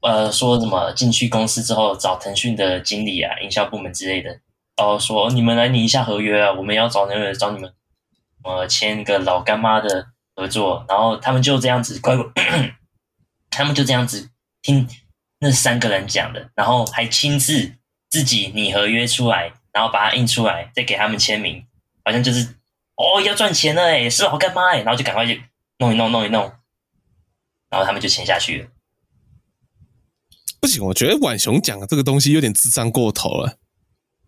[0.02, 4.30] 呃，说什么进去公司之后找腾讯的经理啊、营销部门之类的，
[4.76, 7.72] 然后，说你们来拟一下合约啊，我们要找那个找你们，
[8.44, 10.06] 呃，签一个老干妈的
[10.36, 12.24] 合作，然后他们就这样子乖乖，
[13.50, 14.30] 他们就这样子
[14.62, 14.86] 听
[15.40, 17.74] 那三个人讲的，然后还亲自
[18.08, 21.66] 自己拟合约出来，然后把它印出来，再给他们签名，
[22.04, 22.56] 好像就是。
[23.02, 25.42] 哦，要赚钱了哎，是老干妈哎，然后就赶快去
[25.78, 26.52] 弄一弄，弄一弄，
[27.70, 28.68] 然后他们就签下去了。
[30.60, 33.56] 不行，我觉得浣熊讲的这个东西有点智障过头了。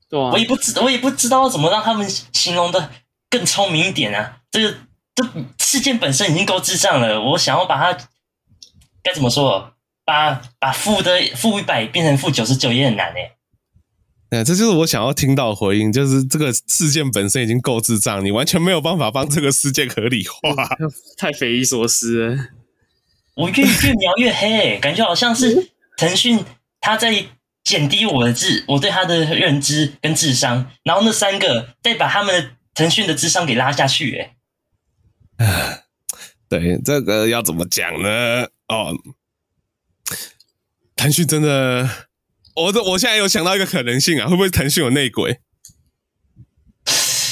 [0.08, 2.90] 对啊，我也不知，我也不知道怎么让他们形容的
[3.28, 4.40] 更聪明一点啊。
[4.50, 4.78] 这个
[5.14, 5.22] 这
[5.58, 8.08] 事件本身已经够智障了，我想要把它
[9.02, 13.32] 该怎么说，把把负的负一百变成负九十九也很难哎。
[14.30, 20.68] 哎，这就是我想要听到的回应，就是这个事件本身已经够智障，你完全没有办法帮这个事件合理化，
[21.18, 22.46] 太匪夷所思了。
[23.34, 26.42] 我越越描越黑，感觉好像是腾讯
[26.80, 27.26] 他在
[27.62, 34.30] 减低我的智，我对他的认知跟智商，然后那三个再把他们的腾讯的智商给拉下去，
[35.36, 35.82] 哎，
[36.48, 38.48] 对，这个要怎么讲呢？
[38.68, 38.96] 哦，
[41.02, 41.88] 腾讯真的。
[42.54, 45.40] 我这我现在有想到一个可能性啊，会不会腾讯有内鬼？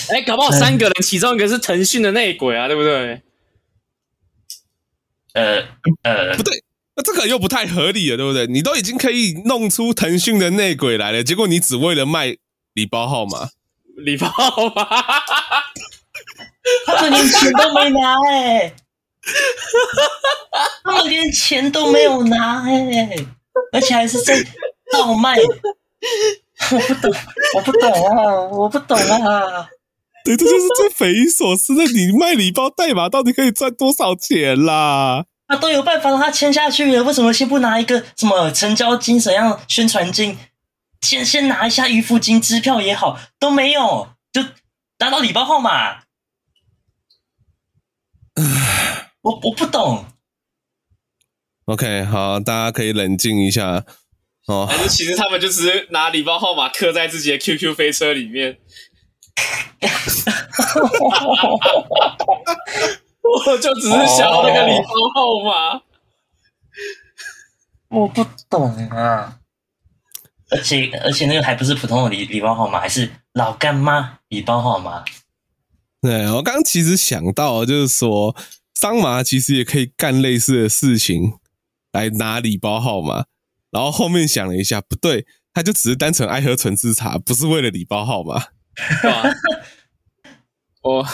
[0.08, 3.22] 哎，搞不好三个人其中一个是腾讯的内鬼啊，对不对？
[5.34, 5.58] 呃
[6.02, 6.64] 呃，不对，
[6.96, 8.48] 那这个又不太合理了，对不对？
[8.48, 12.36] 你都已经可以弄出腾讯的内鬼来了，结果你只为了卖
[12.72, 13.50] 礼包号码，
[13.98, 14.84] 礼包号码，
[16.86, 18.74] 他们连钱都没拿哎、欸，
[20.82, 23.26] 他们连钱都没有拿哎、欸，
[23.72, 24.44] 而且还是在。
[24.92, 25.36] 倒卖，
[26.72, 27.14] 我不懂，
[27.54, 29.68] 我不懂啊，我不懂啊。
[30.24, 31.84] 对，这就是最匪夷所思的。
[31.84, 35.26] 你卖礼包代码到底可以赚多少钱啦？
[35.46, 40.36] 他都有办法让他签下去了，为什么先不拿一个什么成交金、怎样宣传金？
[41.02, 44.42] 先先拿一下预付金、支票也好，都没有，就
[44.98, 46.00] 拿到礼包号码。
[49.22, 50.06] 我我不懂。
[51.70, 53.84] OK，好，大家可以冷静一下。
[54.46, 58.58] 哦，还是其实他们就只是拿礼包号码刻在自己的 QQ 飞车里面，
[63.46, 65.80] 我就只是想要那个礼包号码，
[67.90, 69.38] 我不懂啊，
[70.50, 75.04] 而且而且那个还不是普通的礼礼包号码，还是老干妈礼包号码。
[76.02, 78.34] 对，我刚刚其实想到，就是说
[78.74, 81.34] 桑麻其实也可以干类似的事情
[81.92, 83.26] 来拿礼包号码。
[83.70, 88.46] 然后后面想了一下，不对，他就只是单纯爱喝纯吃茶，不是为了礼包号码。
[90.82, 91.12] 我， 好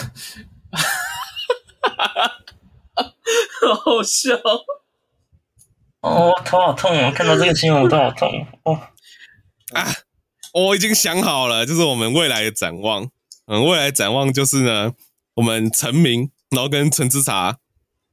[3.85, 4.39] 好笑。
[6.01, 7.13] 哦，头好痛哦！
[7.13, 8.81] 看到这个新闻，我头好痛哦。
[9.73, 9.93] 啊，
[10.55, 13.11] 我已经想好了，就是我们未来的展望。
[13.47, 14.93] 嗯，未来展望就是呢，
[15.35, 17.59] 我们成名，然后跟纯吃茶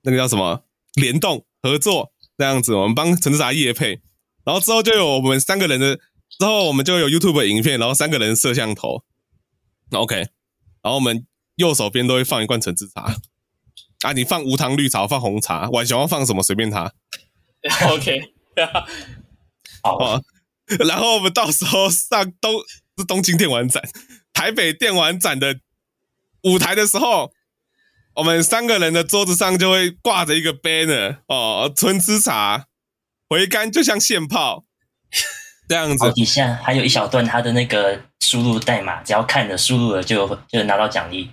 [0.01, 0.63] 那个叫什么
[0.95, 4.01] 联动合作这样子，我们帮纯吃茶业配。
[4.45, 5.95] 然后之后就有我们三个人的，
[6.37, 9.05] 之后我们就有 YouTube 影片，然后三个人摄像头
[9.91, 10.15] ，OK，
[10.81, 13.15] 然后我们右手边都会放一罐橙汁茶，
[14.01, 16.91] 啊，你放无糖绿茶，放红茶，浣熊要放什么随便他，
[17.89, 18.33] OK，
[19.81, 20.21] 好，
[20.85, 22.51] 然后我们到时候上东
[22.97, 23.81] 是东京电玩展、
[24.33, 25.61] 台北电玩展的
[26.41, 27.31] 舞台的时候，
[28.15, 32.67] 我们三个人的桌子上就会挂着一个 banner 哦，纯吃茶。
[33.29, 34.65] 回甘就像现泡
[35.67, 41.31] 这样子，底下还有一小段他的那个输入代码，只要看着输入了就就拿到奖励。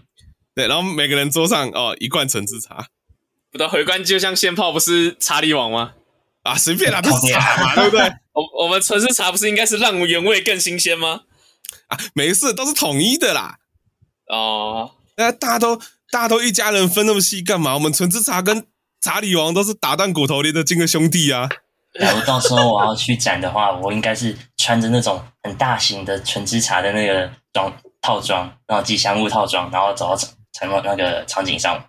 [0.54, 2.86] 对，然后每个人桌上哦一罐橙汁茶，
[3.52, 5.92] 不对，回甘就像现泡不是查理王吗？
[6.42, 8.10] 啊，随便啦，都是茶嘛， 对不对？
[8.32, 11.22] 我我们纯式茶不是应该是让原味更新鲜吗？
[11.88, 13.58] 啊，没事，都是统一的啦。
[14.28, 15.78] 哦，那大家都
[16.12, 17.74] 大家都一家人分那么细干嘛？
[17.74, 18.66] 我们纯之茶跟
[19.00, 21.48] 查理王都是打断骨头连得筋的兄弟啊。
[21.98, 31.84] 假如到时候我要去展的话，我应该是穿着那种很大型的纯吃茶的那个装套装，然后吉祥物套装，然后走到场场那个场景上。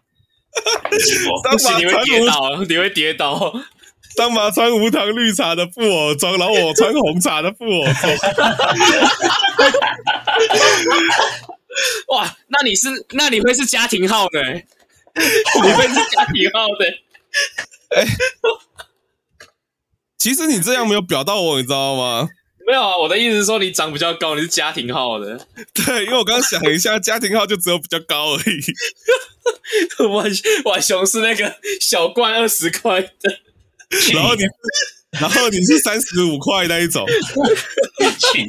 [1.50, 3.54] 不行，你会跌倒，你会跌倒。
[4.18, 8.12] 当马穿无糖绿茶的布偶装，然后我穿红茶的布偶装。
[12.10, 14.66] 哇，那你是那你会是家庭号的、欸？
[15.16, 17.04] 你会是家庭号的、欸？
[18.02, 18.08] 哎。
[20.18, 22.30] 其实你这样没有表到我，你知道吗？
[22.68, 25.48] 没有啊，我的意思是说你长比较高，你是家庭号的。
[25.74, 28.62] 对，因为我刚刚想了一下，家庭号就只有比较高而已。
[29.98, 30.32] 浣
[30.64, 33.40] 浣熊是那个小罐二十块的，
[34.14, 34.44] 然后你，
[35.19, 37.06] 然后你是三十五块那一种，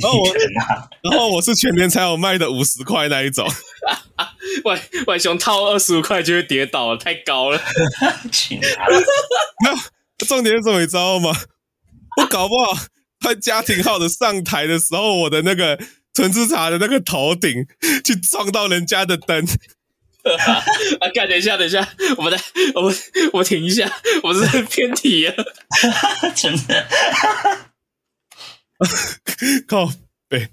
[0.00, 0.34] 然后我，
[1.10, 3.46] 然后我是全年才有卖的五十块那一种。
[4.62, 7.60] 浣浣熊套二十五块就会跌倒了，太高了。
[9.64, 9.74] 那
[10.26, 11.34] 重点是什么，你知道吗？
[12.18, 12.76] 我搞不好，
[13.18, 15.78] 他家庭号的上台的时候，我的那个
[16.14, 17.66] 纯吃茶的那个头顶
[18.04, 19.44] 去撞到人家的灯。
[21.00, 21.08] 啊！
[21.14, 22.38] 干，等一下，等一下，我们来，
[22.74, 22.94] 我们
[23.32, 23.90] 我停一下，
[24.22, 25.34] 我是 偏题了，
[26.34, 26.86] 真的。
[29.66, 29.88] 靠
[30.28, 30.48] 背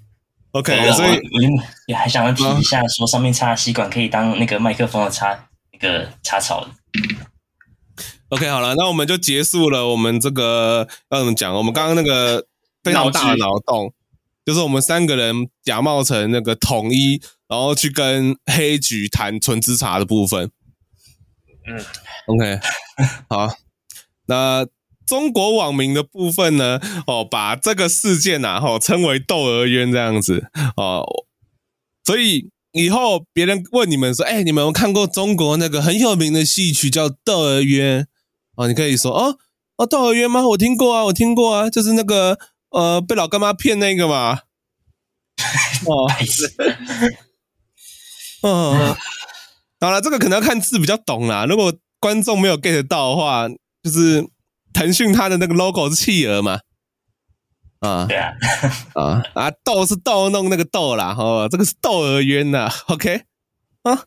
[0.52, 6.70] ，OK，所以我也还想要提一下，说上面插吸管可以当那个麦克风的插那个插槽的。
[8.30, 9.88] OK，好了，那我们就结束了。
[9.88, 11.52] 我们这个要怎么讲？
[11.54, 12.46] 我们刚刚那个
[12.84, 13.92] 非常大的脑洞，
[14.44, 20.50] 就是我们三个人假冒成那个统一，然后去跟黑橘谈纯资茶的部分。
[21.66, 21.84] 嗯
[22.26, 22.60] ，OK，
[23.28, 23.54] 好。
[24.26, 24.66] 那
[25.06, 26.80] 中国网民的部分呢？
[27.06, 31.04] 哦，把这个事件呐，吼称为“窦娥冤”这样子哦。
[32.04, 38.02] 所以以后别人问你们说：“哎，你们有看过中国那个很有名的戏曲叫《窦娥冤》？”
[38.56, 39.36] 哦，你可以说哦
[39.76, 40.46] 哦，窦娥冤吗？
[40.48, 42.38] 我听过啊，我听过啊，就是那个
[42.70, 44.40] 呃，被老干妈骗那个嘛。
[45.86, 46.06] 哦，
[48.42, 48.94] 嗯，
[49.80, 51.44] 好了，这个可能要看字比较懂啦。
[51.46, 53.48] 如果观众没有 get 到的话，
[53.82, 54.26] 就是
[54.72, 56.60] 腾讯它的那个 logo 是企鹅嘛。
[57.80, 58.32] 啊，对啊，
[58.94, 63.24] 啊啊，逗是逗弄那个逗啦，哦，这个是窦娥冤呐，OK，
[63.82, 64.04] 啊，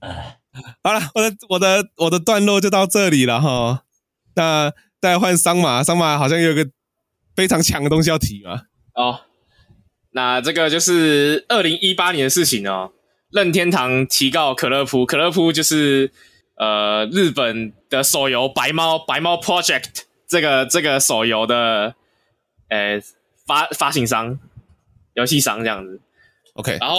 [0.00, 0.36] 哎。
[0.82, 3.84] 好了，我的我的我的段落就到这里了哈。
[4.34, 6.68] 那再换桑马，桑马好像有个
[7.34, 8.62] 非常强的东西要提嘛。
[8.94, 9.20] 哦，
[10.12, 12.92] 那这个就是二零一八年的事情哦。
[13.30, 16.10] 任天堂提告可乐扑，可乐扑就是
[16.56, 21.94] 呃日本的手游白猫白猫 Project 这个这个手游的
[22.68, 23.00] 呃
[23.46, 24.38] 发发行商
[25.14, 26.00] 游戏商这样子。
[26.54, 26.96] OK，然后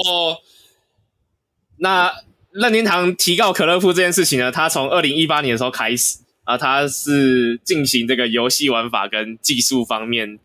[1.78, 2.12] 那。
[2.54, 6.18] 任天堂提告可乐扑这件事情呢，他从二零一八年的时候开始
[6.52, 10.38] 啊，他是进行这个游戏玩法跟技术方面，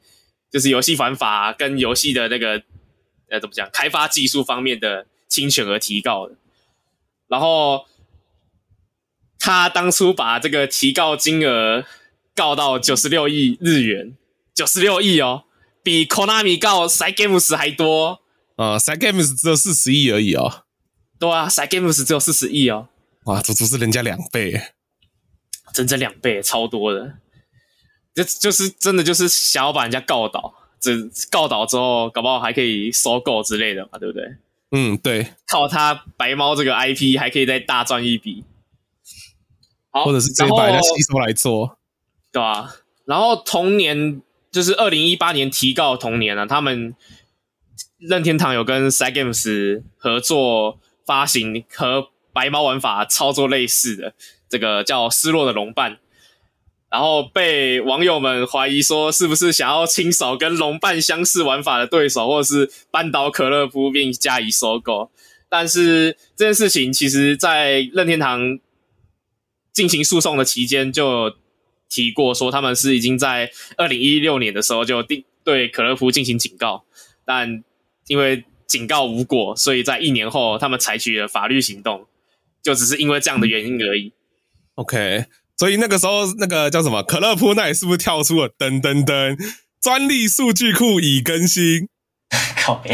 [0.52, 2.62] 就是游戏玩法跟游戏的那个
[3.28, 6.36] 呃怎么讲，开发技术方面的侵权而提告的。
[7.26, 7.86] 然后
[9.38, 11.84] 他当初把这个提告金额
[12.36, 14.16] 告到九十六亿日元，
[14.54, 15.42] 九十六亿哦，
[15.82, 18.20] 比 Konami 告 s y Games 还多
[18.54, 20.62] 啊 s y Games 只有四十亿而已哦。
[21.18, 22.86] 对啊 s y Games 只有四十亿哦，
[23.24, 24.60] 哇，足足是人家两倍，
[25.76, 27.18] 整整两倍，超多的，
[28.14, 30.92] 就就是真的就是想要把人家告倒，这
[31.30, 34.36] 告倒之后，搞不好还可以收购之类的嘛，对不对？
[34.70, 38.44] 嗯，对，靠他白猫这个 IP 还可以再大赚一笔，
[39.90, 41.78] 好，或者是直接把人家吸收来做，
[42.32, 42.74] 对啊，
[43.04, 46.94] 然后同年就是二零一八年提告同年啊，他们
[47.98, 50.80] 任天堂有跟 Cygames 合作。
[51.06, 54.12] 发行和白猫玩法操作类似的
[54.48, 55.92] 这个叫《失落的龙伴》，
[56.90, 65.10] 然后被网友们怀疑说是不是想要清扫跟龙伴相似玩法的对手，或者是扳倒可乐夫并加以收购。
[65.48, 68.58] 但是这件事情其实，在任天堂
[69.72, 71.36] 进行诉讼的期间就
[71.88, 76.84] 提过，说他们是已经在二零一六年的时候就定对可乐夫进行警告，
[77.24, 77.62] 但
[78.08, 82.06] 因为警告无果，所以在一年后，他们采取了法律行动，
[82.62, 84.12] 就只是因为这样的原因而已。
[84.76, 89.36] OK，所以那个时候，那个叫什么可乐铺那里是不是跳出了噔噔噔，
[89.80, 91.88] 专利数据库已更新？
[92.62, 92.90] 靠北，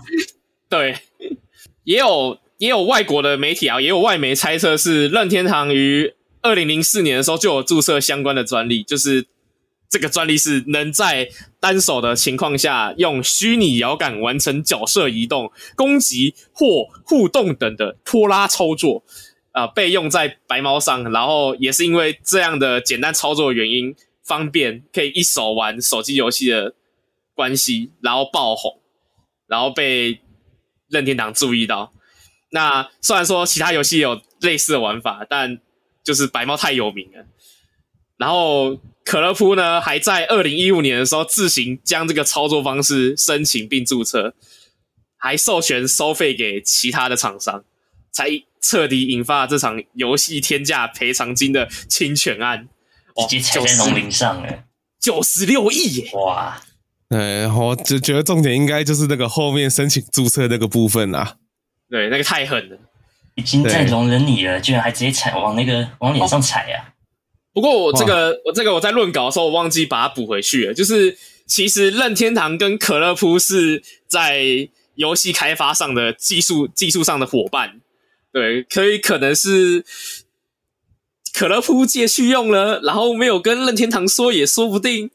[0.68, 0.98] 对，
[1.84, 6.12] 也有也有外国的媒体啊，也有外媒猜测是任天堂于
[6.42, 9.26] 二零零四年的时候就有注册相关的专利，就是
[9.88, 11.28] 这个专利是能在
[11.60, 19.04] 单手的情况下用虚拟摇杆完成角色移动、攻击或互动等的拖拉操作，啊、
[19.56, 26.74] 呃，被用在白猫上，然后也是因为这样的简单操作的原因，方便可以一手玩手机游戏的
[27.34, 28.78] 关系，然后爆红，
[29.46, 30.20] 然后被
[30.90, 31.94] 任天堂注意到。
[32.50, 35.58] 那虽然说其他游戏有类似的玩法，但
[36.04, 37.24] 就是白猫太有名了。
[38.18, 44.34] 然后可乐夫呢，还在二零一五年的时候自行将这个操作方式申请并注册，
[45.16, 47.64] 还授权收费给其他的厂商，
[48.12, 48.28] 才
[48.68, 52.68] 彻底引发这场游戏天价赔偿金的侵权案。
[53.18, 54.64] 直接踩在龙鳞上了，
[55.00, 56.10] 九十六亿耶！
[56.12, 56.60] 哇，
[57.08, 61.36] 哎，我只觉得重点应该就是那个后面申请注册那个部分啊。
[61.88, 62.76] 对，那个太狠了，
[63.36, 66.92] 已经在容忍你了，居然还直接踩往那个往脸上踩呀、啊！
[67.54, 70.74] 不过我这个我这个我在论稿的时候，我忘记把它补回去了。
[70.74, 77.80] 就是其实任天堂跟可乐铺是在游戏开发上的技术技术上的伙伴，
[78.36, 79.82] 对，可以可能是
[81.32, 85.10] 可乐扑借去用了，然后没有跟任天堂说，也说不定，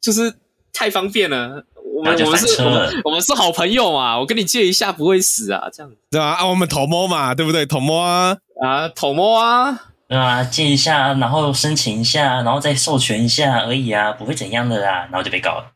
[0.00, 0.32] 就是
[0.72, 1.66] 太方便了。
[1.94, 7.66] 我们我们是我们，我们是好朋友嘛，我跟你借一下不会死啊，这样子对啊，啊，我们偷摸嘛，对不对？
[7.66, 15.72] 偷摸啊啊，偷摸啊，对啊，借一下，然后申请一下，然后再授权一下而已啊，不会怎样的啦，然后就被告了。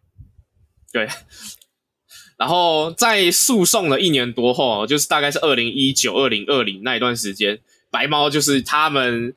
[0.91, 1.07] 对，
[2.37, 7.59] 然后在诉讼了一年多后，就是大概是二零一九、二零二零那一段时间，
[7.91, 9.35] 白猫就是他们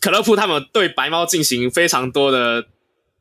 [0.00, 2.66] 可乐铺他们对白猫进行非常多的。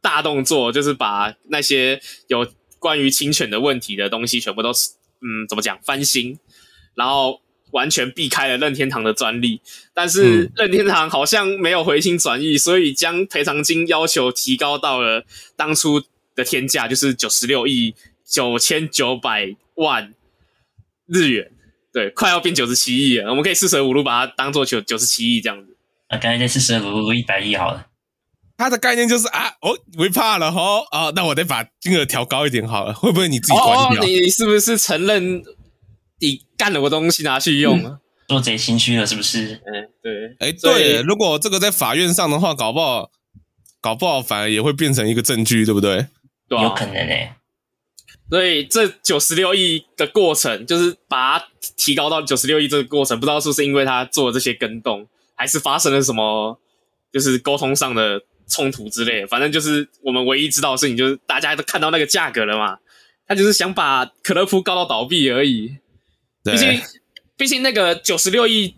[0.02, 2.48] 大动作就是把那些有
[2.78, 6.38] 关于侵权的问题的东西全部都嗯，怎么讲翻新，
[6.94, 7.42] 然后
[7.72, 9.62] 完全避开了任天堂的专利。
[9.96, 16.00] 但是任天堂好像没有回心转意，所以将赔偿金要求提高到了当初
[16.36, 17.96] 的天价，就是九十六亿
[18.30, 20.14] 九千九百万
[21.08, 21.52] 日元，
[21.94, 23.30] 对，快要变九十七亿了。
[23.30, 25.78] 我们可以四舍五入把它当做九九十七亿这样子。
[26.08, 27.88] 啊刚才在四舍五入一百亿好了。
[28.58, 34.02] 它的概念就是啊，哦，会怕了吼啊，那我得把金额调高一点好了，会不会你自己关掉？
[34.02, 35.44] 哦，你是不是承认
[36.20, 38.00] 你干了我东西拿去用啊？
[38.28, 39.62] 做贼心虚了是不是？
[39.66, 43.12] 嗯，对，哎，对，如果这个在法院上的话，搞不好，
[43.82, 46.08] 搞不好反而也会变成一个证据，对不对？
[46.48, 47.34] 对啊，有可能诶。
[48.30, 51.48] 所以这九十六亿的过程，就是把它
[51.78, 56.60] 提高到九十六亿这个过程，不知道是不是因为他做了这些更动，还是发生了什么，
[57.12, 58.22] 就是沟通上的。
[58.48, 62.78] 冲突之类，反正就是我们唯一知道的事情，就是大家都看到那个价格了嘛。
[63.28, 65.78] 他就是想把可乐铺告到倒闭而已。
[66.44, 66.82] 毕竟，
[67.36, 68.76] 毕竟那个九十六亿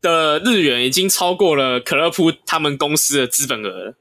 [0.00, 3.94] 的日元已经超过了可乐铺他们公司的资本额。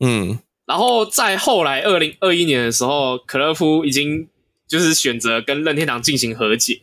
[0.00, 4.28] 嗯，然后在后来二零二一年的时候，可乐夫已经
[4.68, 6.82] 就是选择跟任天堂进行和解。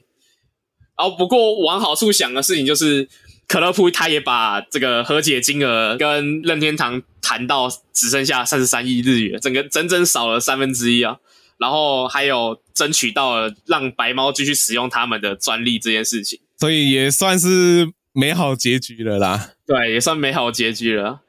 [0.97, 3.07] 然后不过往好处想的事情就是。
[3.45, 11.17] 可乐夫他也把这个和解金额跟任天堂谈到只剩下三十三亿日元，整个整整少了三分之一啊！
[11.57, 19.51] 然后还有争取到了让白猫继续使用他们的专利这件事情，所以也算是美好结局了啦。
[19.67, 21.19] 对，也算美好结局了。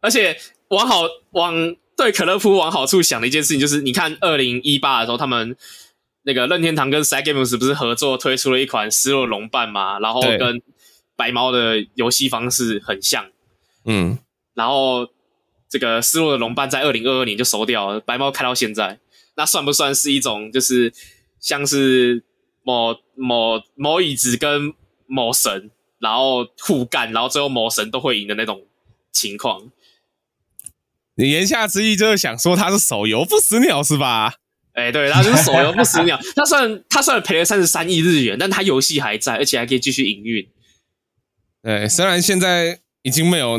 [0.00, 0.36] 而且
[0.70, 1.54] 往好往
[2.00, 5.54] 对可乐夫往好处想的一件事情就是，你看二零一八的时候，他们
[6.22, 9.98] 那个任天堂跟 Cygames 不是合作推出了一款失落龙伴嘛？
[9.98, 10.62] 然后跟
[11.14, 13.26] 白猫的游戏方式很像，
[13.84, 14.18] 嗯，
[14.54, 15.10] 然后
[15.68, 18.98] 这个失落的龙伴在二零二二年就收掉了，白猫开到现在，
[19.36, 20.90] 那算不算是一种就是
[21.38, 22.24] 像是
[22.62, 24.72] 某某某椅子跟
[25.06, 28.62] 某神，然后互干，然后最后某神都会赢的那种
[29.12, 29.70] 情况？
[31.20, 34.34] 你言下之意就是想说他是手游不死鸟是吧？
[34.72, 40.48] 哎，对，他就是手游不死鸟， 他虽然他虽然赔了三十三亿日元，但他游戏还在，而且还可以继续营运。
[41.62, 43.58] 对，虽然现在已经没有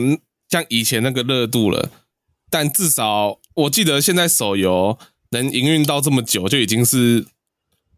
[0.49, 1.91] 像以前那个热度了，
[2.49, 4.97] 但至少我记得现在手游
[5.31, 7.25] 能营运到这么久，就已经是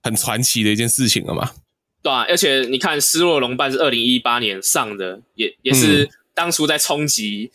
[0.02, 1.52] 很传奇的一件事情了嘛。
[2.02, 7.52] 对啊，而且你看《失落龙绊》是二零一八年上的，也也是当初在冲击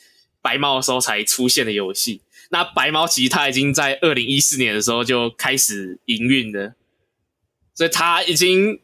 [0.49, 2.23] 白猫的时候才出现的游戏。
[2.49, 6.73] 那白猫其实它已经在二零一四年的时候就开始营运了，
[7.75, 8.81] 所以它已经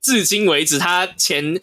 [0.00, 1.60] 至今为止，它前。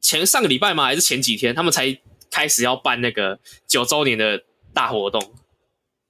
[0.00, 0.84] 前上个礼拜吗？
[0.84, 1.98] 还是前几天，他们才
[2.30, 5.34] 开始要办那个九周年的大活动。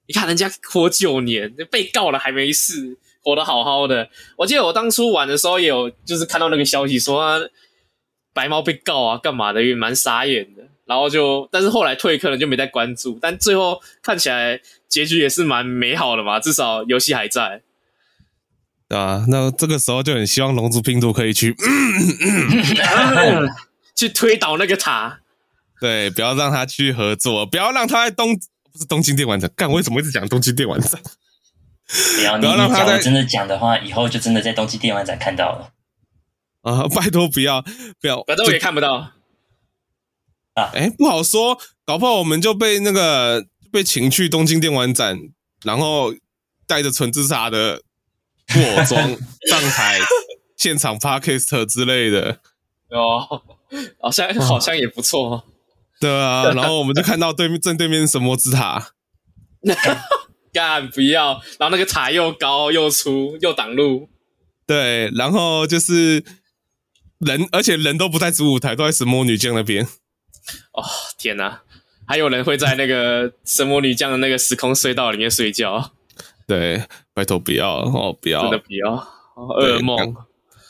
[0.05, 4.09] 你看人家活九年，被告了还没事，活得好好的。
[4.37, 7.49] 我记得我当初玩的时候也有，就是看到那个消息说，
[8.31, 10.67] 白猫被告啊，干嘛的，也蛮傻眼的。
[10.89, 13.19] 然后就，但是后来退课了，就没再关注。
[13.21, 17.61] 但最后看起来结局也是蛮美好的嘛，至少游戏还在。
[18.87, 23.49] 对啊，那这个时候就很希望龙族拼图可以去，嗯嗯、
[23.95, 25.19] 去推倒那个塔。
[25.79, 29.47] 对，不要让他去合作，不要让他在东不是东京电玩展。
[29.55, 30.99] 干，我为什么一直讲东京电玩展？
[32.17, 35.71] 不要，你你讲的真的讲的话，以后就真的在东京电玩展看到了。
[36.63, 37.63] 啊，拜托不要
[38.01, 39.11] 不要，反正我也看不到。
[40.59, 45.17] 啊， 哎，不好说，搞不好我们就被那个被请去东京电玩展，
[45.63, 46.13] 然后
[46.67, 47.81] 带着纯自杀的
[48.47, 49.17] 布偶装
[49.49, 49.99] 上台
[50.57, 52.39] 现场 Podcast 之类的
[52.89, 53.43] 哦，
[54.01, 55.45] 好像 好像也不错。
[55.99, 58.93] 对啊，然后我们就看到对面正对面是神魔之塔，
[60.53, 64.09] 干不要，然后那个塔又高又粗又挡路，
[64.65, 66.23] 对，然后就是
[67.19, 69.87] 人，而且人都不在主舞台，都在神魔女将那边。
[70.73, 70.83] 哦
[71.17, 71.61] 天哪！
[72.07, 75.91] 还有人会在那个神魔女将的那个时空隧道里面睡觉？
[76.47, 76.83] 对，
[77.13, 80.15] 拜托不要哦，不要，真的不要，噩梦！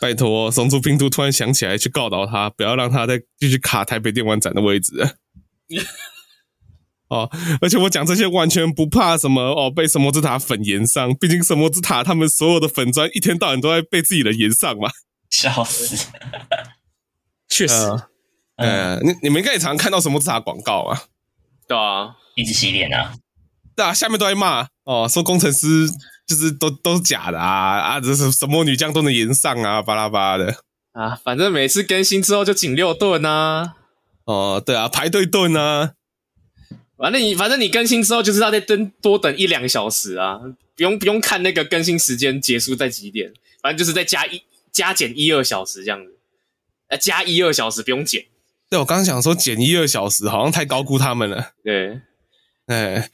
[0.01, 5.15] 拜托，松竹拼图突然想起来去告倒他，不要让他再继续卡台北电玩展的位置。
[7.07, 7.29] 哦，
[7.61, 14.89] 而且我讲这些完全不怕什么哦，被神魔之塔粉炎上，毕竟神魔之塔他们所有的粉砖一天到晚都在被自己人炎上嘛，
[15.29, 16.07] 笑死！
[17.47, 17.73] 确实。
[17.73, 18.09] 呃
[18.59, 21.03] 呃，你你们应该也常看到什么啥广告啊？
[21.65, 23.13] 对啊，一直洗脸啊，
[23.75, 25.87] 对啊，下面都在骂哦，说工程师
[26.27, 30.63] 就是都都是假的啊啊，这是什么女将都能炎上啊，巴拉巴拉的。
[30.91, 33.75] 啊，反正每次更新之后就仅六顿啊，
[34.25, 35.93] 哦，对啊，排队顿啊，
[36.97, 40.39] 反正你反正你更新之后就是要再等多等一两个小时啊，
[40.75, 43.31] 不用不用看那个更新时间结束在几点，
[43.61, 46.17] 反正就是再加一加减一二小时这样子，
[46.89, 48.25] 呃，加一二小时不用减。
[48.69, 51.53] 对，我刚刚想说减一二小时，好像太高估他们了。
[51.63, 52.01] 对，
[52.67, 53.09] 哎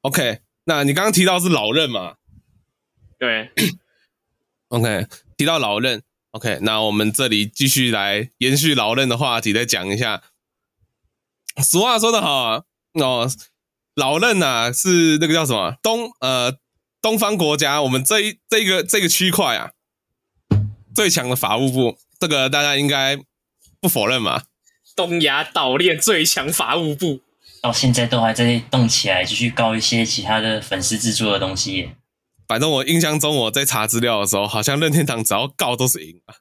[0.00, 2.16] ，OK，那你刚刚提到是老任嘛？
[3.16, 3.50] 对
[4.68, 5.06] ，OK，
[5.36, 6.02] 提到老任
[6.32, 10.24] ，OK，那我们这里继续来延续老任的话题，再讲一下。
[11.62, 12.64] 俗话说得好啊，
[12.94, 13.30] 哦，
[13.94, 16.56] 老任呐、啊、是那个叫什么东呃
[17.00, 19.70] 东方国家，我们这一这一个这个区块啊
[20.92, 23.16] 最强的法务部，这个大家应该
[23.80, 24.42] 不否认嘛。
[24.94, 27.20] 东亚岛链最强法务部，
[27.60, 31.92] 到现在都还在动起来，继续告一些其他的粉丝制作的东西。
[32.46, 36.34] 反正我印象中，我在查资料的时候，好像任天堂只要告都是赢啊，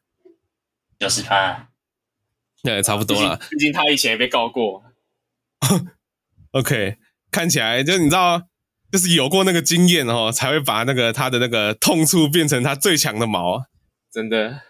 [0.99, 1.69] 九十趴，
[2.61, 3.39] 对，差不多了。
[3.49, 4.83] 毕竟他以前也被告过。
[6.51, 6.97] OK，
[7.31, 8.41] 看起来就你知道，
[8.91, 13.65] 就是有过那个经验哦，才会把那个他的那个痛处变成他最强的矛。
[14.11, 14.61] 真的。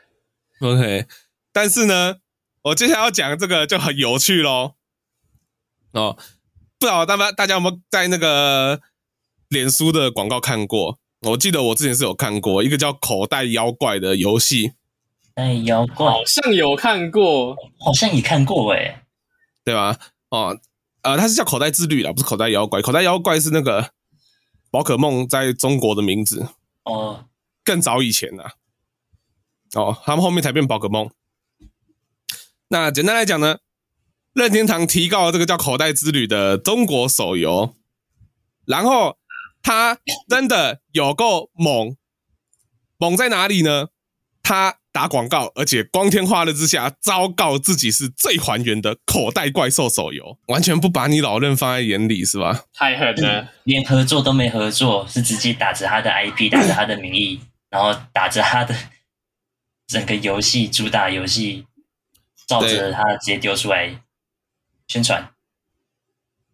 [0.59, 1.07] OK，
[1.51, 2.17] 但是呢。
[2.63, 4.75] 我接下来要讲这个就很有趣喽，
[5.93, 6.17] 哦，
[6.77, 8.79] 不知道大家大家有没有在那个
[9.49, 10.99] 脸书的广告看过？
[11.21, 14.73] 我记得我之前是有看过一个叫《口袋妖怪》的游戏。
[15.35, 19.05] 哎，妖怪好像有看过，好像也看过哎，
[19.63, 19.97] 对吧？
[20.29, 20.59] 哦，
[21.01, 22.79] 呃，它是叫《口袋自律》啦，不是《口袋妖怪》。
[22.85, 23.91] 《口袋妖怪》是那个
[24.69, 26.49] 宝可梦在中国的名字
[26.83, 27.25] 哦，
[27.63, 28.53] 更早以前啦。
[29.73, 31.09] 哦，他们后面才变宝可梦。
[32.71, 33.57] 那简单来讲呢，
[34.33, 37.75] 任天堂提告了这个叫《口袋之旅》的中国手游，
[38.65, 39.17] 然后
[39.61, 39.97] 他
[40.29, 41.97] 真的有够猛，
[42.97, 43.89] 猛在哪里呢？
[44.41, 52.63] 他打广告，而且光天化日之下昭告自己是最还原的口袋怪兽手游，完全不把你老任放在眼里，是吧？
[52.73, 58.73] 太狠了，连合作都没合作，是直接打着他的 IP，打着他的名义，然后打着他的
[59.87, 61.65] 整个游戏主打游戏。
[62.51, 64.01] 照着他直接丢出来
[64.87, 65.31] 宣传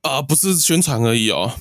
[0.02, 1.56] 啊，不是宣传而已哦。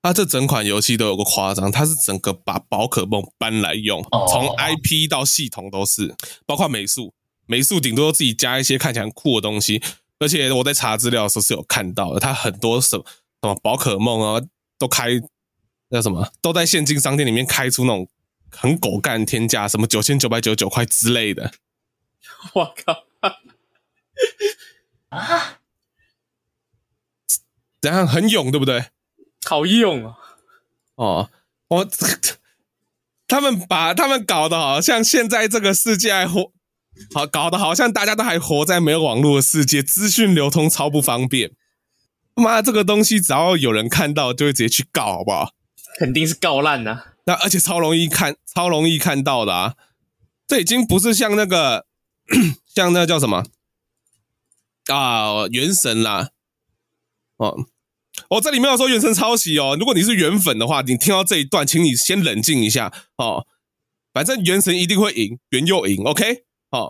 [0.00, 6.14] 他这整款游戏都有个夸张，它是整个把宝可梦搬来用，从 IP 到系统都是，
[6.46, 7.12] 包括美术，
[7.46, 9.82] 美术顶多自己加一些看起来很酷的东西。
[10.20, 13.04] 而且我在查资料的时候是有看到的，它很多什么
[13.42, 14.40] 什么宝可梦啊，
[14.78, 15.08] 都开
[15.88, 18.08] 那什么，都在现金商店里面开出那种
[18.50, 21.52] 很狗干天价，什么九千九百九十九块之类的。
[22.54, 23.07] 我靠！
[25.08, 25.58] 啊，
[27.80, 28.86] 怎样很勇，对不对？
[29.46, 30.16] 好勇啊！
[30.96, 31.30] 哦，
[31.68, 31.88] 我
[33.26, 36.52] 他们把他们搞得好像现在这个世界还活
[37.14, 41.52] 好，搞得好像大家都还活在没有网络的世界，资讯流通超不方便。
[42.34, 45.54] 妈，这个东西只要有人看到，就会直接去告，好不好？
[45.98, 47.14] 肯定是告烂呐！
[47.24, 49.74] 那而且超容易看，超容易看到的啊！
[50.46, 51.87] 这已经不是像那个。
[52.74, 53.44] 像那个叫什么
[54.86, 56.30] 啊，原神啦，
[57.36, 57.66] 哦，
[58.30, 59.76] 我这里没有说原神抄袭哦。
[59.78, 63.46] 如果你是原粉的话，你听到这一段，请你先冷静一下哦。
[64.12, 66.44] 反正原神一定会赢，原又赢，OK？
[66.70, 66.88] 哦，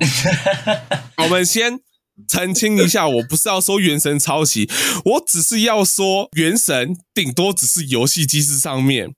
[1.18, 1.80] 我们先
[2.28, 4.70] 澄清一下，我不是要说原神抄袭，
[5.05, 9.14] 我只是要说原神顶多只是游戏机制上面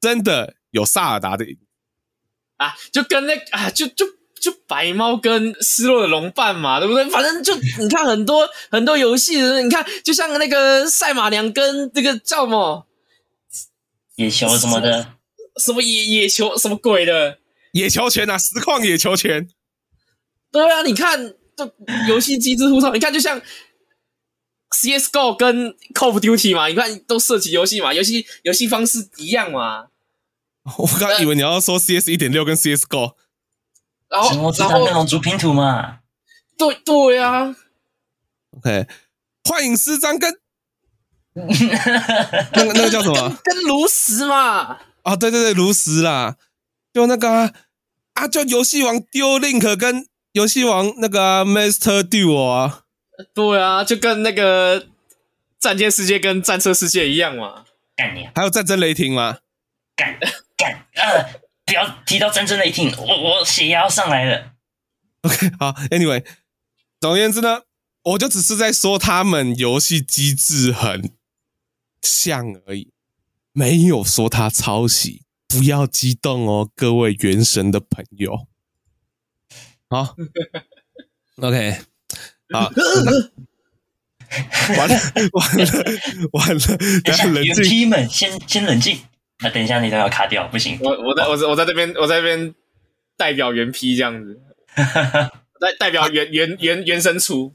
[0.00, 1.58] 真的有萨尔达的赢
[2.56, 4.04] 啊，就跟那啊，就就。
[4.44, 7.08] 就白猫跟失落的龙伴嘛，对不对？
[7.08, 12.86] 反正就你看很多很多游戏的，你看就像那个赛马娘跟那个叫什么
[14.16, 15.14] 野球什么的，
[15.56, 17.38] 什么，野野球什么鬼的
[17.72, 19.48] 野球拳啊，实况野球拳。
[20.52, 21.74] 对啊，你看这
[22.06, 23.40] 游戏机制互通，你看就像
[24.72, 29.86] CS:GO 跟 Call of Duty 嘛，你看都涉及游戏嘛，游戏游戏方式一样嘛。
[30.76, 33.14] 我刚以为你要说 CS 一点六跟 CS:GO。
[34.14, 35.98] 然后，我知道那种主拼图嘛？
[36.56, 37.56] 对对呀、啊。
[38.56, 38.86] OK，
[39.48, 40.32] 幻影师张跟
[41.34, 43.36] 那个那个叫什么？
[43.42, 44.78] 跟炉石嘛？
[45.02, 46.36] 啊，对对对，炉石啦，
[46.92, 47.52] 就那个啊，
[48.14, 52.82] 啊就游戏王丢 Link 跟游戏王那个、啊、Master Duel 啊。
[53.34, 54.86] 对啊，就跟那个
[55.58, 57.64] 战舰世界跟战车世界一样嘛。
[57.96, 58.28] 干你！
[58.34, 59.38] 还有战争雷霆吗？
[59.96, 60.18] 干
[60.56, 61.43] 干呃。
[61.66, 64.52] 不要提到战争雷霆，我我血压要上来了。
[65.22, 66.24] OK，好，Anyway，
[67.00, 67.62] 总而言之呢，
[68.02, 71.12] 我就只是在说他们游戏机制很
[72.02, 72.92] 像而已，
[73.52, 75.22] 没有说他抄袭。
[75.46, 78.48] 不要激动哦，各位原神的朋友。
[79.88, 80.16] 好
[81.36, 81.78] ，OK，
[82.52, 82.72] 好，
[84.76, 85.00] 完了
[85.32, 85.64] 完了
[86.32, 88.98] 完了，等下冷静们，先先冷静。
[89.44, 90.78] 那等一下，你都要卡掉，不行。
[90.80, 92.54] 我我在我在我在这边，我在这边
[93.16, 94.40] 代表原批这样子，
[95.60, 97.52] 代代表原原原原神出。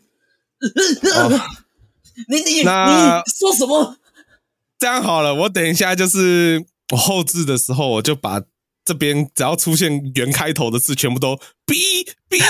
[2.29, 3.97] 你你那你说什么？
[4.77, 8.43] 这样好了，我等一下就是我后置的时候，我就把
[8.85, 11.35] 这边只要出现原开头的字，全部都
[11.65, 12.43] 逼逼逼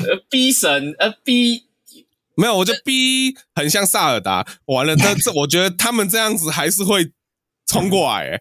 [0.30, 1.66] 逼神呃逼。
[2.34, 4.46] 没有，我就逼很像萨尔达。
[4.66, 7.12] 完了，这 这，我觉得他们这样子还是会
[7.66, 8.30] 冲过来。
[8.30, 8.40] 哎，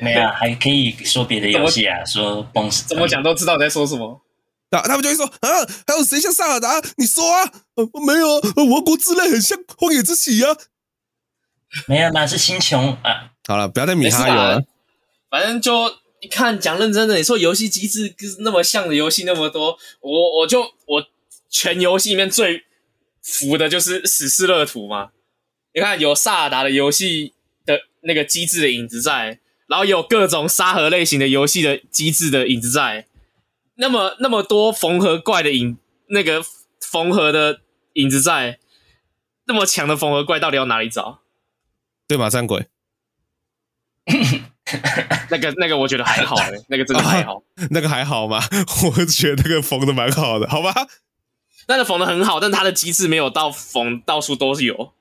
[0.00, 2.46] 没有，还可以说别的游戏啊，说。
[2.86, 4.20] 怎么讲都知道你在说什么。
[4.70, 5.48] 那他们就会说啊，
[5.86, 6.80] 还有谁像萨尔达？
[6.96, 7.50] 你说啊，
[8.06, 10.56] 没有啊，王国之泪很像荒野之息啊。
[11.86, 13.32] 没有那，是星穹啊。
[13.46, 14.62] 好了，不要再米哈游了。
[15.28, 15.90] 反正就
[16.20, 21.04] 一看讲认真的，你说游戏机制那么像的游戏那么多，我我就我
[21.50, 22.67] 全游戏里面最。
[23.28, 25.10] 服的就是史诗乐土嘛？
[25.74, 27.34] 你看有萨尔达的游戏
[27.66, 33.06] 的那个机制的影子在，然后有各种沙盒类型的游戏的机制的影子在，
[33.74, 35.76] 那么那么多缝合怪的影，
[36.08, 36.42] 那个
[36.80, 37.60] 缝合的
[37.92, 38.58] 影子在，
[39.44, 41.20] 那么强的缝合怪到底要哪里找？
[42.08, 42.66] 对马战鬼，
[45.30, 48.42] 那个那个我觉得还好，欸，那个真的还好， 啊，那个还好吗？
[48.96, 50.72] 我觉得那个缝的蛮好的，好吧。
[51.68, 54.92] 那个缝的很好，但它的机制没有到缝到处都是有。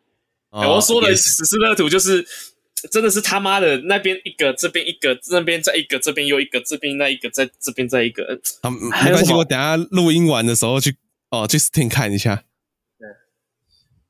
[0.49, 2.25] 哦欸、我说的史诗乐土就是
[2.91, 8.39] 真的是他妈的那边一个，这边一个，那边再一个，这边又一个，这边那一个，在这边再一个。
[8.61, 10.95] 啊，没 关系，我等下录音完的时候去
[11.31, 12.43] 哦，去 Steam 看一下。
[12.97, 13.07] 对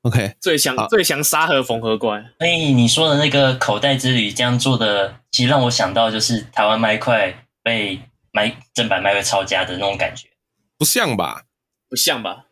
[0.02, 2.24] ，OK，最强最强沙盒缝合怪。
[2.40, 8.00] 所以你说的那个口袋之旅这样做的，其实让我想到就是台湾麦块被
[8.32, 10.28] 麦正版麦块抄家的那种感觉。
[10.78, 11.44] 不像吧？
[11.90, 12.47] 不像吧？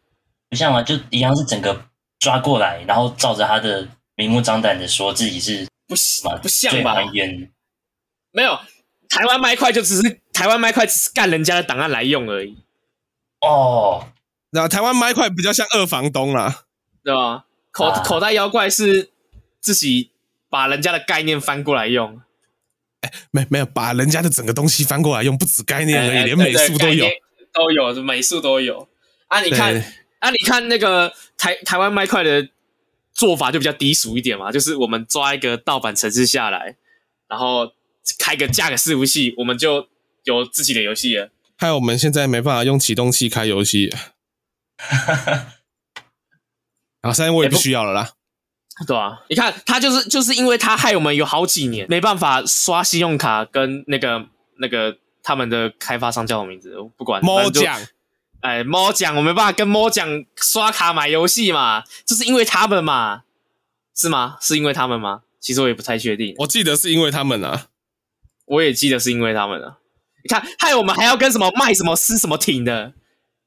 [0.56, 1.86] 不像啊，就一样是整个
[2.18, 3.86] 抓过来，然后照着他的
[4.16, 7.04] 明目张胆的说自己是不像不像吧？
[7.12, 7.52] 冤
[8.32, 8.58] 没有，
[9.10, 12.56] 台湾麦块就只是台湾麦块只是干人家的档案来用而已。
[13.42, 14.08] 哦，
[14.52, 16.64] 那台湾麦块比较像二房东啦，
[17.04, 17.44] 对吧？
[17.72, 19.12] 口、啊、口袋妖怪是
[19.60, 20.12] 自己
[20.50, 22.22] 把人家的概念翻过来用。
[23.02, 27.06] 哎，没没有把人家的整个东西翻过来用，不止概念而已，连美术都有，
[27.52, 28.88] 都有，美术都有。
[29.28, 29.84] 啊，你看。
[30.26, 32.50] 啊，你看那个台台湾麦块的
[33.14, 36.76] 做法就比较低俗一点嘛，就是我们抓一个盗版城市下来，
[37.28, 37.72] 然后
[38.18, 39.88] 开个架个伺服器，我们就
[40.24, 41.30] 有自己的游戏了。
[41.58, 43.94] 害我们现在没办法用启动器开游戏。
[47.02, 48.14] 啊，现在我也不需要了啦。
[48.88, 54.26] 对啊，你看他就是就是因为他害我们有好几年没办法刷信用卡跟那个
[54.58, 56.78] 那个他们的开发商叫什么名字？
[56.80, 57.22] 我不管。
[58.46, 63.24] 哎，猫奖，我没办法跟猫奖刷卡买游戏嘛，就是因为他们嘛，
[63.96, 64.38] 是吗？
[64.40, 65.24] 是因为他们吗？
[65.40, 66.36] 其实我也不太确定。
[66.38, 67.68] 我记得是因为他们啊，
[68.46, 69.80] 我也记得是因为他们啊。
[70.24, 72.94] 你看，害我们还要跟什么卖什么撕什么挺的，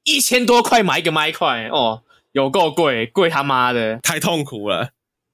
[0.03, 4.91] 一千多块买一个麦块哦，有够贵，贵他妈的，太痛苦了，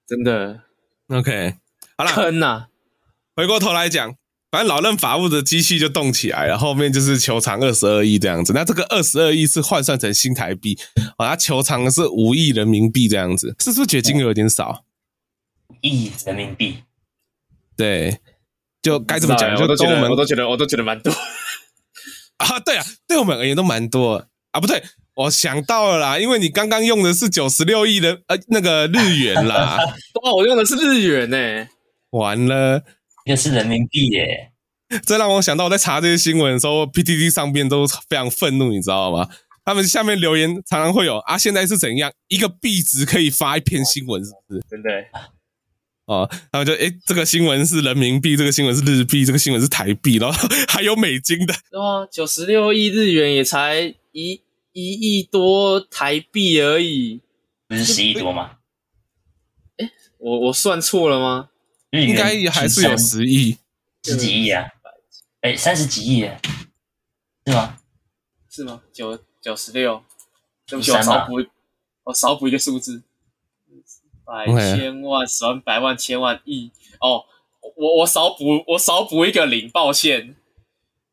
[0.08, 0.62] 真的。
[1.10, 1.56] OK，
[1.98, 2.68] 好了，坑呐、啊！
[3.36, 4.16] 回过头来讲，
[4.52, 8.54] 反正老任法务的机器就动起来了，后面就是求偿二十二亿这样子。
[8.54, 10.78] 那这个二十二亿是换算成新台币，
[11.18, 14.86] 啊，他求偿的是五亿人民币这样子，是不是觉得金额有点少？
[15.68, 16.84] 五亿人民币，
[17.76, 18.20] 对，
[18.82, 19.56] 就该怎么讲？
[19.58, 21.12] 就跟我们我都觉得，我都觉得蛮多。
[22.38, 24.84] 啊，对啊，对我们而言都蛮多啊，不对，
[25.16, 29.80] 我想到了啦，因为你刚刚用的是九十六亿的呃那个日元啦，
[30.24, 31.68] 哇，我用的是日元呢、欸，
[32.12, 32.84] 完了，
[33.26, 34.52] 这是人民币耶，
[35.06, 39.28] 这让我想到我在查这些新闻的时候，PTT 上边都非常愤怒，你知道吗？
[39.66, 44.62] 他们下面留言常常会有啊，现在是怎样一个币值可以发一篇新闻，是不是？
[44.70, 44.90] 真的。
[46.06, 51.54] 哦，他们就诶，这个新闻是人民币，这个新闻是日币，这个新闻是台币，然后 还有美金的。
[51.72, 54.40] 哇，九十六亿日元也才一
[54.72, 57.22] 一亿多台币而已，
[57.68, 58.58] 不是十亿多吗？
[59.78, 61.50] 诶，我我算错了吗？
[62.02, 63.58] 应该也还是有十亿，
[64.04, 64.68] 十几亿啊？
[65.42, 66.40] 哎，三十几亿耶，
[67.46, 67.78] 是吗？
[68.50, 68.82] 是吗？
[68.92, 70.04] 九九十六，
[70.66, 71.34] 对不起，我少补，
[72.06, 73.04] 我少补一个数字。
[74.26, 77.26] 百千万十万百万千万亿哦，
[77.78, 80.36] 我我少补我少补一个零，抱歉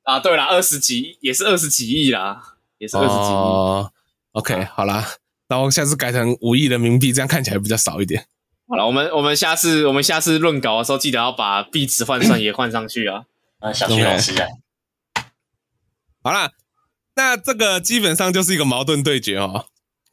[0.04, 0.18] 啊。
[0.18, 3.18] 对了，二十几也是二十几亿啦，也是二十几亿。
[3.18, 3.92] 哦、
[4.32, 5.06] OK，好啦，
[5.48, 8.26] 那我下次改成五亿人民币，这样看起来比较少一点。
[8.72, 13.24] 好了，我们我们下次我们下次论稿的时候，记得要把壁纸换上也换上去啊。
[13.58, 14.48] 啊，小徐老师啊。
[16.22, 16.52] 好啦，
[17.14, 19.66] 那这个基本上就是一个矛盾对决哦。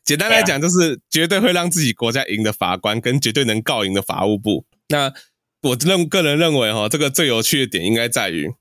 [0.04, 4.66] 简单来讲，就是绝对会让自己国家赢的法官，跟绝对能告赢的法务部。
[4.90, 5.14] 那
[5.62, 8.52] 我认个人认为，哈，这个最有趣的点应该在于，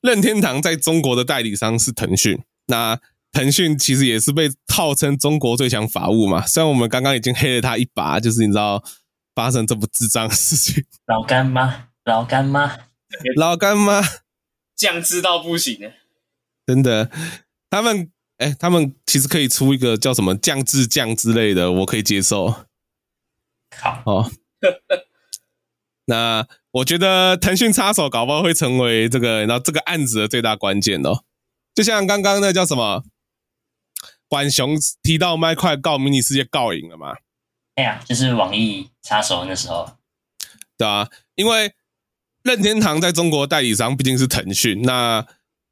[0.00, 2.42] 任天堂在中国的代理商是腾讯。
[2.66, 2.98] 那
[3.30, 6.44] 腾讯其实也是被号称中国最强法务嘛。
[6.44, 8.82] 虽然我们刚刚已经黑了他一把，就是你知道
[9.34, 10.84] 发生这么智障的事情。
[11.06, 12.78] 老干妈，老干妈，
[13.36, 14.02] 老干妈，
[14.76, 15.92] 酱知道不行的，
[16.66, 17.10] 真的，
[17.68, 18.10] 他们。
[18.38, 22.48] 哎、欸，他们其实可以出一个叫什么“酱制酱”之类的，我可以接受。
[23.76, 24.28] 好哦，
[26.06, 31.22] 那我觉得腾讯插手搞不好会成为这个，然后这个案子的最大关键哦。
[31.76, 33.04] 就像刚刚那叫什么，
[34.26, 37.14] 管熊提到麦块告迷你世界告赢了嘛？
[37.74, 39.96] 哎呀，就是网易插手那时候，
[40.76, 41.72] 对啊，因为
[42.42, 45.26] 任天堂在中国代理商毕竟是腾讯，那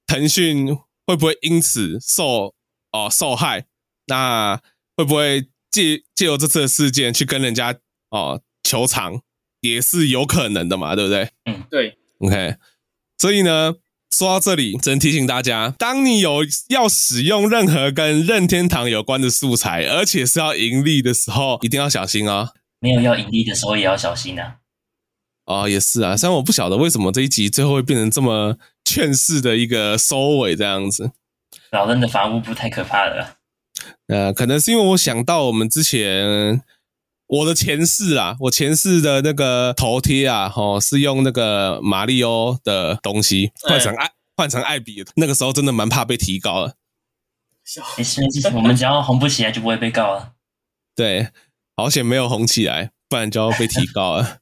[0.06, 0.78] 腾讯。
[1.04, 2.54] 会不会因此受
[2.92, 3.66] 哦受害？
[4.06, 4.62] 那
[4.96, 7.76] 会不会借借由这次的事件去跟人家
[8.10, 9.20] 哦求偿，
[9.62, 11.28] 也是有可能的嘛，对不对？
[11.46, 11.98] 嗯，对。
[12.18, 12.56] OK，
[13.18, 13.74] 所以呢，
[14.16, 22.50] 说到这里，只能提醒大家，当你有要使用任何跟任天堂有关的素材，而且是要盈利的时候，一定要小心哦。
[22.80, 24.56] 没有要盈利的时候，也要小心啊。
[25.46, 28.56] 哦，也是啊，虽然我不晓得为什么这一集最后会变成这么。
[28.84, 31.12] 劝世的一个收尾，这样子。
[31.70, 33.38] 老任的房屋不太可怕了。
[34.08, 36.60] 呃，可能是因为我想到我们之前
[37.32, 46.76] 我的前世啊，我前世的那个头贴啊，哦，是用那个马里欧的东西换成艾换成艾比，那个时候真的蛮怕被提高的。
[47.96, 50.34] 没事没事，我们只要红不起来就不会被告了。
[50.94, 51.30] 对，
[51.74, 54.40] 好险没有红起来，不然就要被提高了。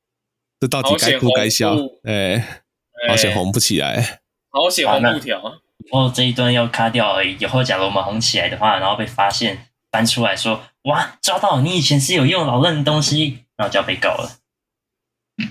[0.58, 1.76] 这到底该哭该笑？
[2.04, 2.62] 哎。
[3.08, 4.20] 好险红不起来，
[4.50, 5.38] 好险红不条。
[5.78, 7.34] 以后这一段要卡掉而已。
[7.40, 14.38] 以后假如我们红起来的话，然后被发现搬出来说，哇，抓到你以前是有用老任的东西，然后就要被告了。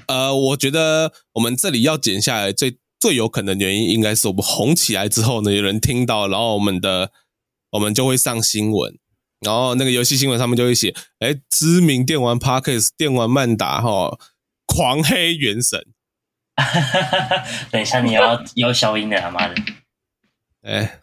[0.07, 7.11] 呃，我觉得我们这里要剪下来最最有可能的原因，应该是我们红起来之后呢，有人听到，然后我们的
[7.71, 8.97] 我们就会上新闻，
[9.39, 14.17] 然后那个游戏新闻上面就会写，哎，知名电玩 Parkes 电玩漫达哈
[14.65, 15.86] 狂黑原神。
[17.71, 19.55] 等一下，你要要消音的，他妈的！
[20.61, 20.99] 哎，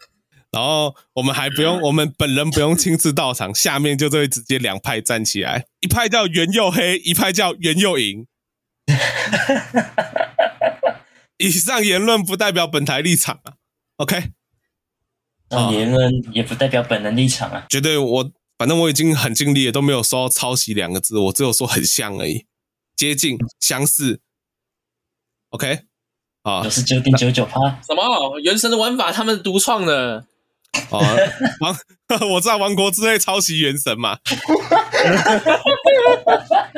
[0.51, 8.25] 然后我们还不用， 我们本人不用亲自到场，下面就会直接两派站起来，一派叫袁又黑，一派叫袁又赢。
[11.37, 13.53] 以上言论不代表本台立场啊
[13.97, 14.31] ，OK？
[15.49, 22.45] 啊言论也不代表本人立场啊，绝对我反正我已经很尽力了，都没有说抄袭两个字，我只有说很像而已，
[22.95, 24.21] 接近相似。
[25.49, 25.81] OK，
[26.43, 28.39] 啊，九十九点九九趴，什么？
[28.39, 30.25] 原神的玩法他们独创的？
[30.89, 31.03] 哦，
[31.59, 31.75] 王，
[32.31, 34.17] 我知道《王国之泪》抄袭原神嘛？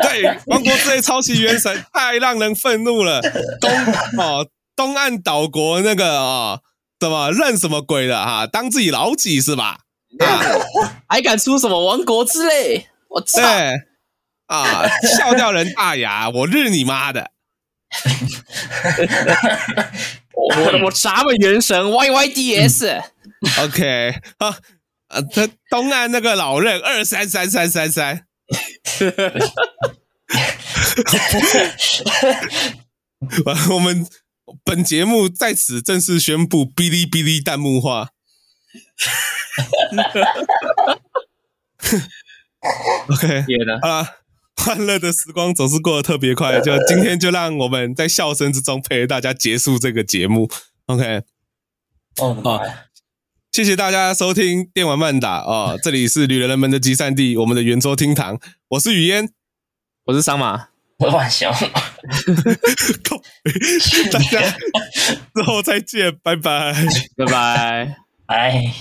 [0.02, 3.22] 对，《王国之泪》抄袭原神，太让人愤怒了。
[3.60, 3.72] 东
[4.18, 6.62] 哦，东岸岛国那个啊、哦，
[7.00, 8.48] 怎么认什么鬼的哈？
[8.48, 9.80] 当自己老几是吧？
[10.20, 10.42] 啊，
[11.08, 12.88] 还敢出什么王国之泪？
[13.10, 13.42] 我操！
[14.48, 14.88] 啊，
[15.18, 17.30] 笑掉人大牙，我日你妈的！
[20.48, 23.02] 我我咱们原神 Y Y D S。
[23.62, 24.58] OK 啊
[25.08, 28.26] 啊，他东岸那个老任二三三三三三。
[33.46, 34.06] 完， 我们
[34.64, 38.10] 本节目在此正式宣布哔哩哔哩弹幕化。
[43.10, 43.46] OK，
[43.82, 44.18] 好了，
[44.60, 50.50] 欢乐的时光总是过得特别快，就今天就让我们在笑声之中陪着大家结束这个节目。
[50.88, 51.22] OK，
[52.18, 52.62] 哦，好，
[53.52, 58.40] 谢谢大家收听电玩慢打哦，这里是旅人们的集散地，我们的圆桌厅堂，
[58.70, 59.30] 我是雨嫣，
[60.06, 61.52] 我是桑马，我是浣熊，
[64.12, 64.42] 大家
[65.34, 66.76] 之后再见，拜拜，
[67.16, 67.96] 拜拜，
[68.28, 68.74] 拜。